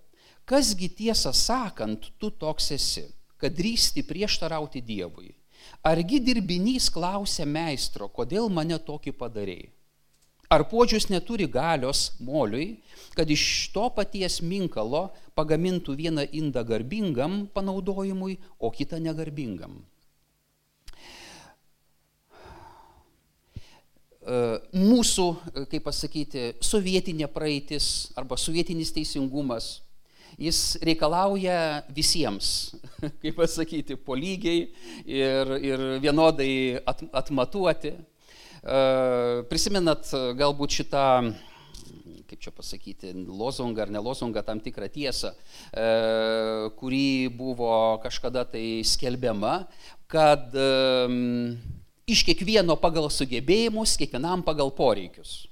kasgi 0.46 0.88
tiesą 0.94 1.32
sakant, 1.34 2.12
tu 2.22 2.30
toks 2.30 2.70
esi, 2.76 3.02
kad 3.36 3.54
drįsti 3.54 4.06
prieštarauti 4.06 4.80
Dievui. 4.80 5.34
Argi 5.86 6.20
dirbinys 6.22 6.86
klausia 6.94 7.46
meistro, 7.46 8.06
kodėl 8.06 8.46
mane 8.52 8.78
tokį 8.78 9.12
padarėjai? 9.18 9.75
Ar 10.56 10.64
puodžius 10.70 11.10
neturi 11.12 11.44
galios 11.52 12.14
moliui, 12.24 12.78
kad 13.16 13.28
iš 13.28 13.42
to 13.74 13.90
paties 13.92 14.38
minkalo 14.40 15.10
pagamintų 15.36 15.96
vieną 15.98 16.24
indą 16.32 16.62
garbingam 16.64 17.42
panaudojimui, 17.52 18.38
o 18.56 18.70
kitą 18.72 18.96
negarbingam? 19.04 19.76
E, 24.26 24.38
mūsų, 24.72 25.26
kaip 25.70 25.84
pasakyti, 25.86 26.48
sovietinė 26.64 27.28
praeitis 27.30 28.08
arba 28.18 28.38
sovietinis 28.40 28.90
teisingumas, 28.96 29.68
jis 30.40 30.78
reikalauja 30.82 31.84
visiems, 31.94 32.74
kaip 33.22 33.36
pasakyti, 33.38 34.00
po 34.00 34.16
lygiai 34.18 34.66
ir, 35.04 35.56
ir 35.60 35.88
vienodai 36.02 36.52
at, 36.82 37.04
atmatuoti. 37.22 37.94
Prisimenat 39.50 40.08
galbūt 40.38 40.80
šitą 40.80 41.08
kaip 42.26 42.40
čia 42.42 42.50
pasakyti, 42.50 43.12
lozungą 43.26 43.84
ar 43.84 43.90
nelozungą, 43.94 44.42
tam 44.42 44.58
tikrą 44.60 44.88
tiesą, 44.90 45.30
kuri 46.78 47.28
buvo 47.30 48.00
kažkada 48.02 48.42
tai 48.50 48.82
skelbiama, 48.82 49.60
kad 50.10 50.50
iš 52.06 52.24
kiekvieno 52.26 52.76
pagal 52.82 53.06
sugebėjimus, 53.14 53.94
kiekvienam 54.00 54.42
pagal 54.46 54.72
poreikius. 54.74 55.46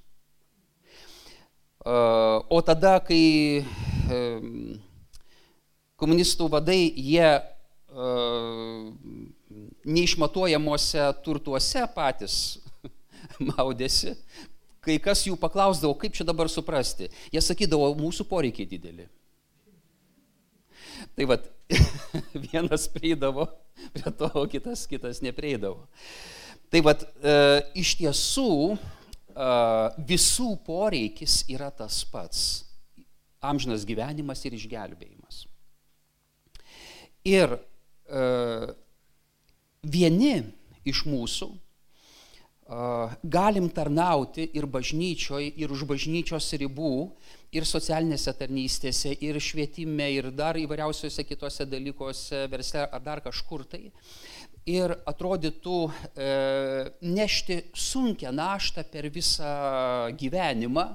O 1.85 2.61
tada, 2.67 2.99
kai 3.07 3.63
komunistų 6.01 6.51
vadai, 6.51 6.91
jie 6.91 7.39
neišmatuojamuose 9.87 11.07
turtuose 11.23 11.87
patys 11.95 12.39
maudėsi, 13.53 14.15
kai 14.85 14.99
kas 15.03 15.25
jų 15.27 15.37
paklausdavo, 15.41 15.97
kaip 15.99 16.17
čia 16.17 16.27
dabar 16.29 16.51
suprasti, 16.53 17.09
jie 17.33 17.43
sakydavo, 17.43 17.91
mūsų 17.99 18.27
poreikiai 18.29 18.69
dideli. 18.69 19.07
Tai 21.17 21.27
vad, 21.31 21.47
vienas 22.51 22.87
prieidavo 22.93 23.49
prie 23.95 24.13
to, 24.19 24.31
kitas, 24.53 24.85
kitas 24.91 25.23
neprieidavo. 25.25 25.87
Tai 26.71 26.83
vad, 26.85 27.05
e, 27.23 27.35
iš 27.81 27.95
tiesų 28.01 28.51
e, 28.75 28.77
visų 30.11 30.55
poreikis 30.67 31.43
yra 31.53 31.71
tas 31.75 32.03
pats- 32.11 32.65
amžinas 33.51 33.85
gyvenimas 33.87 34.45
ir 34.47 34.57
išgelbėjimas. 34.57 35.45
Ir 37.25 37.57
e, 37.57 38.25
vieni 39.85 40.35
iš 40.85 41.05
mūsų 41.09 41.51
galim 42.67 43.69
tarnauti 43.69 44.49
ir 44.57 44.65
bažnyčioje, 44.67 45.53
ir 45.61 45.71
už 45.71 45.85
bažnyčios 45.85 46.49
ribų, 46.57 47.11
ir 47.53 47.67
socialinėse 47.69 48.33
tarnystėse, 48.39 49.13
ir 49.21 49.39
švietime, 49.39 50.09
ir 50.17 50.31
dar 50.33 50.57
įvairiausiose 50.57 51.25
kitose 51.29 51.67
dalykuose, 51.69 52.47
versle 52.51 52.87
ar 52.89 53.05
dar 53.05 53.21
kažkur 53.21 53.67
tai. 53.69 53.91
Ir 54.65 54.95
atrodytų 55.05 55.79
e, 56.17 56.29
nešti 57.05 57.61
sunkę 57.77 58.33
naštą 58.33 58.87
per 58.89 59.11
visą 59.13 59.51
gyvenimą, 60.17 60.87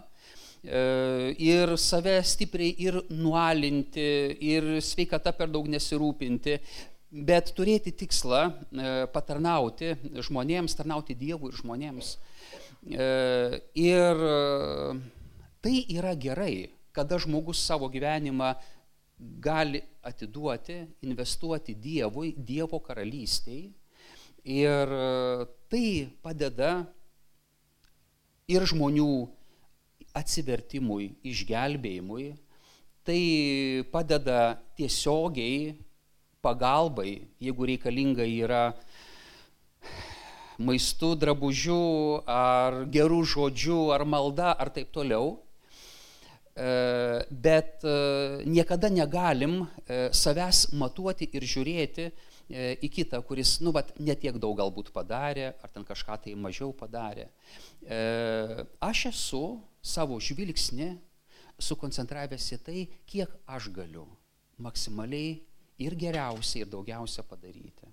e, 0.65 1.35
ir 1.37 1.75
save 1.77 2.17
stipriai 2.25 2.73
ir 2.81 2.97
nualinti, 3.13 4.09
ir 4.41 4.79
sveikata 4.81 5.35
per 5.37 5.53
daug 5.53 5.69
nesirūpinti, 5.69 6.57
bet 7.09 7.53
turėti 7.57 7.91
tikslą 7.95 8.41
e, 8.45 8.89
patarnauti 9.13 9.95
žmonėms, 10.21 10.75
tarnauti 10.77 11.17
Dievui 11.17 11.49
ir 11.51 11.57
žmonėms. 11.57 12.11
E, 12.85 13.07
ir 13.81 14.21
e, 14.29 14.35
tai 15.63 15.75
yra 15.95 16.13
gerai, 16.13 16.69
kada 16.93 17.17
žmogus 17.21 17.61
savo 17.65 17.89
gyvenimą 17.89 18.53
gali 19.41 19.81
atiduoti, 20.05 20.83
investuoti 21.05 21.75
Dievui, 21.75 22.35
Dievo 22.37 22.79
karalystiai. 22.83 23.67
Ir 24.49 24.91
tai 25.69 25.87
padeda 26.23 26.69
ir 28.49 28.63
žmonių 28.71 29.11
atsivertimui, 30.15 31.09
išgelbėjimui, 31.27 32.29
tai 33.03 33.19
padeda 33.91 34.55
tiesiogiai 34.79 35.75
pagalbai, 36.41 37.27
jeigu 37.41 37.67
reikalinga 37.69 38.25
yra 38.25 38.63
maistu, 40.59 41.13
drabužiu, 41.19 42.23
ar 42.27 42.83
gerų 42.91 43.21
žodžių, 43.33 43.79
ar 43.95 44.05
malda, 44.07 44.53
ar 44.59 44.71
taip 44.75 44.91
toliau. 44.95 45.37
E, 46.59 47.25
bet 47.31 47.85
e, 47.87 48.43
niekada 48.43 48.89
negalim 48.91 49.61
e, 49.63 50.09
savęs 50.11 50.73
matuoti 50.75 51.29
ir 51.31 51.45
žiūrėti 51.47 52.09
į 52.49 52.87
kitą, 52.89 53.19
kuris, 53.21 53.59
nu, 53.61 53.69
vat, 53.69 53.91
netiek 54.01 54.33
daug 54.41 54.55
galbūt 54.57 54.87
padarė, 54.89 55.51
ar 55.61 55.69
ten 55.69 55.83
kažką 55.85 56.15
tai 56.23 56.31
mažiau 56.33 56.71
padarė. 56.73 57.27
Aš 58.81 59.03
esu 59.11 59.41
savo 59.85 60.17
žvilgsnį 60.17 60.87
sukoncentravęs 61.61 62.47
į 62.57 62.59
tai, 62.65 62.87
kiek 63.05 63.35
aš 63.45 63.69
galiu 63.75 64.07
maksimaliai 64.57 65.37
ir 65.79 65.95
geriausia, 65.99 66.63
ir 66.63 66.71
daugiausia 66.71 67.23
padaryti. 67.27 67.87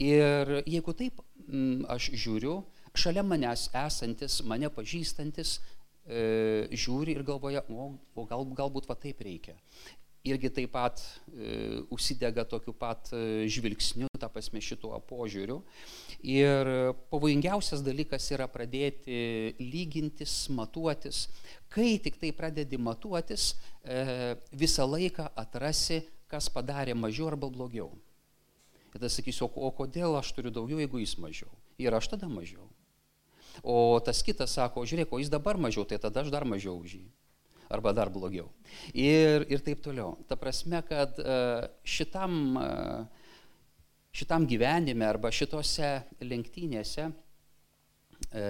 Ir 0.00 0.62
jeigu 0.66 0.94
taip 0.96 1.20
m, 1.48 1.84
aš 1.90 2.10
žiūriu, 2.16 2.60
šalia 2.96 3.24
manęs 3.26 3.68
esantis, 3.76 4.40
mane 4.48 4.70
pažįstantis, 4.72 5.58
e, 6.06 6.68
žiūri 6.72 7.16
ir 7.16 7.24
galvoja, 7.26 7.64
o, 7.68 7.92
o 8.14 8.28
gal, 8.28 8.46
galbūt 8.56 8.88
va 8.88 8.96
taip 8.98 9.20
reikia. 9.24 9.56
Irgi 10.22 10.52
taip 10.54 10.70
pat 10.70 11.00
e, 11.34 11.82
užsidega 11.90 12.44
tokiu 12.46 12.72
pat 12.78 13.10
e, 13.10 13.48
žvilgsniu, 13.50 14.06
tą 14.22 14.28
pasme 14.30 14.62
šituo 14.62 14.94
požiūriu. 15.08 15.58
Ir 16.22 16.70
pavojingiausias 17.10 17.82
dalykas 17.82 18.28
yra 18.30 18.46
pradėti 18.46 19.56
lygintis, 19.58 20.44
matuotis. 20.54 21.26
Kai 21.74 21.96
tik 22.04 22.20
tai 22.22 22.30
pradedi 22.38 22.78
matuotis, 22.78 23.56
e, 23.82 24.36
visą 24.54 24.86
laiką 24.86 25.26
atrasi 25.42 26.04
kas 26.32 26.48
padarė 26.52 26.96
mažiau 26.96 27.28
arba 27.28 27.50
blogiau. 27.52 27.92
Ir 28.88 28.96
tada 28.96 29.10
sakysiu, 29.12 29.48
o, 29.48 29.72
kodėl 29.76 30.16
aš 30.18 30.32
turiu 30.36 30.52
daugiau, 30.52 30.80
jeigu 30.80 31.00
jis 31.02 31.18
mažiau? 31.20 31.52
Ir 31.80 31.94
aš 31.96 32.10
tada 32.14 32.28
mažiau. 32.28 32.66
O 33.60 34.00
tas 34.04 34.22
kitas 34.24 34.54
sako, 34.56 34.86
žiūrėk, 34.88 35.12
o 35.12 35.20
jis 35.20 35.30
dabar 35.32 35.60
mažiau, 35.60 35.84
tai 35.88 35.98
tada 36.00 36.24
aš 36.24 36.32
dar 36.32 36.46
mažiau 36.48 36.78
už 36.80 36.96
jį. 37.00 37.04
Arba 37.72 37.92
dar 37.96 38.10
blogiau. 38.12 38.50
Ir, 38.92 39.46
ir 39.48 39.64
taip 39.64 39.80
toliau. 39.84 40.16
Ta 40.28 40.36
prasme, 40.36 40.82
kad 40.84 41.16
e, 41.20 41.36
šitam, 41.88 42.56
e, 42.60 42.68
šitam 44.12 44.44
gyvenime 44.48 45.08
arba 45.08 45.32
šitose 45.32 45.94
lenktynėse 46.20 47.06
e, 47.08 48.44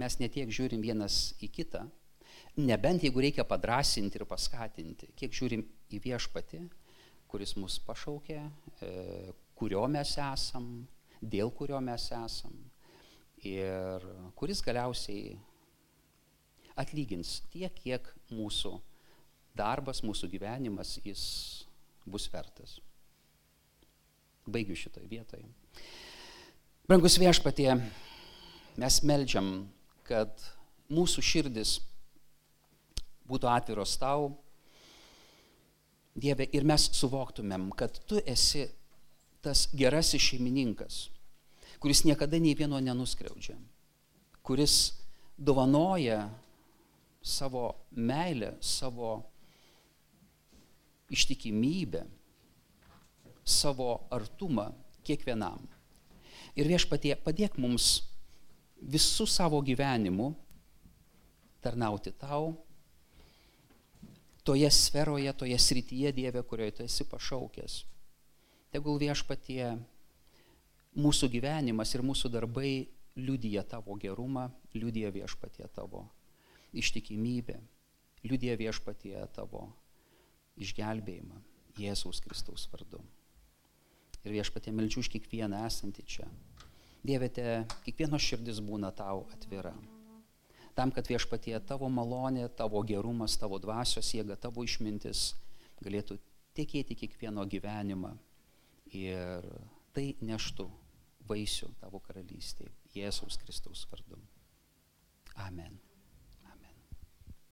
mes 0.00 0.16
netiek 0.22 0.48
žiūrim 0.48 0.80
vienas 0.84 1.34
į 1.44 1.50
kitą, 1.60 1.84
nebent 2.56 3.04
jeigu 3.04 3.22
reikia 3.22 3.44
padrasinti 3.46 4.18
ir 4.18 4.26
paskatinti, 4.28 5.10
kiek 5.18 5.34
žiūrim 5.34 5.62
į 5.94 6.00
viešpatį, 6.06 6.64
kuris 7.30 7.54
mus 7.60 7.78
pašaukė, 7.86 8.40
e, 8.82 8.90
kurio 9.54 9.84
mes 9.90 10.16
esam, 10.18 10.66
dėl 11.20 11.52
kurio 11.54 11.80
mes 11.84 12.08
esam 12.16 12.56
ir 13.46 14.04
kuris 14.36 14.60
galiausiai 14.64 15.36
atlygins 16.80 17.40
tiek, 17.52 17.72
kiek 17.76 18.06
mūsų 18.32 18.76
darbas, 19.56 20.02
mūsų 20.06 20.30
gyvenimas 20.32 20.98
jis 21.04 21.22
bus 22.08 22.28
vertas. 22.32 22.78
Baigiu 24.50 24.76
šitoje 24.76 25.06
vietoje. 25.10 25.46
Brangus 26.88 27.18
viešpatie, 27.20 27.68
mes 28.80 28.96
melžiam, 29.06 29.68
kad 30.08 30.32
mūsų 30.90 31.22
širdis 31.22 31.76
būtų 33.30 33.48
atviros 33.50 33.96
tau, 34.00 34.32
Dieve, 36.20 36.44
ir 36.52 36.66
mes 36.66 36.88
suvoktumėm, 36.98 37.70
kad 37.78 37.94
tu 38.10 38.18
esi 38.28 38.66
tas 39.44 39.68
gerasis 39.72 40.20
šeimininkas, 40.20 41.04
kuris 41.80 42.02
niekada 42.04 42.40
nei 42.42 42.56
vieno 42.58 42.80
nenuskriaudžia, 42.82 43.54
kuris 44.44 44.74
dovanoja 45.38 46.26
savo 47.22 47.70
meilę, 47.94 48.56
savo 48.60 49.20
ištikimybę, 51.10 52.02
savo 53.46 54.02
artumą 54.10 54.70
kiekvienam. 55.06 55.62
Ir 56.58 56.68
viešpatie, 56.68 57.14
padėk 57.22 57.56
mums 57.62 58.00
visų 58.80 59.28
savo 59.30 59.62
gyvenimu 59.62 60.32
tarnauti 61.62 62.12
tau 62.18 62.56
toje 64.50 64.70
sferoje, 64.70 65.30
toje 65.32 65.58
srityje 65.58 66.10
Dieve, 66.12 66.42
kurioje 66.42 66.70
tu 66.70 66.82
esi 66.82 67.04
pašaukęs. 67.06 67.74
Tegul 68.74 68.96
viešpatie 68.98 69.76
mūsų 70.98 71.28
gyvenimas 71.30 71.94
ir 71.94 72.02
mūsų 72.02 72.32
darbai 72.34 72.72
liudyja 73.14 73.62
tavo 73.62 73.94
gerumą, 73.94 74.48
liudyja 74.74 75.12
viešpatie 75.14 75.68
tavo 75.70 76.02
ištikimybę, 76.74 77.60
liudyja 78.26 78.56
viešpatie 78.58 79.14
tavo 79.38 79.68
išgelbėjimą 80.58 81.38
Jėzaus 81.78 82.18
Kristaus 82.18 82.66
vardu. 82.74 82.98
Ir 84.26 84.34
viešpatie 84.34 84.74
melčiu 84.74 85.04
už 85.04 85.12
kiekvieną 85.14 85.62
esantį 85.70 86.08
čia. 86.10 86.26
Dievete, 87.06 87.68
kiekvieno 87.86 88.18
širdis 88.18 88.58
būna 88.66 88.90
tau 88.98 89.28
atvira 89.30 89.76
tam, 90.80 90.92
kad 90.96 91.04
viešpatie 91.12 91.58
tavo 91.68 91.90
malonė, 91.92 92.46
tavo 92.56 92.80
gerumas, 92.88 93.36
tavo 93.36 93.58
dvasios 93.60 94.08
jėga, 94.16 94.38
tavo 94.40 94.64
išmintis 94.64 95.34
galėtų 95.84 96.16
tekėti 96.56 96.96
kiekvieno 97.02 97.44
gyvenimą 97.52 98.14
ir 98.96 99.44
tai 99.92 100.14
neštų 100.24 100.70
vaisių 101.28 101.68
tavo 101.82 102.00
karalystėje. 102.06 102.72
Jėzaus 102.96 103.36
Kristaus 103.44 103.84
vardu. 103.92 104.16
Amen. 105.44 105.76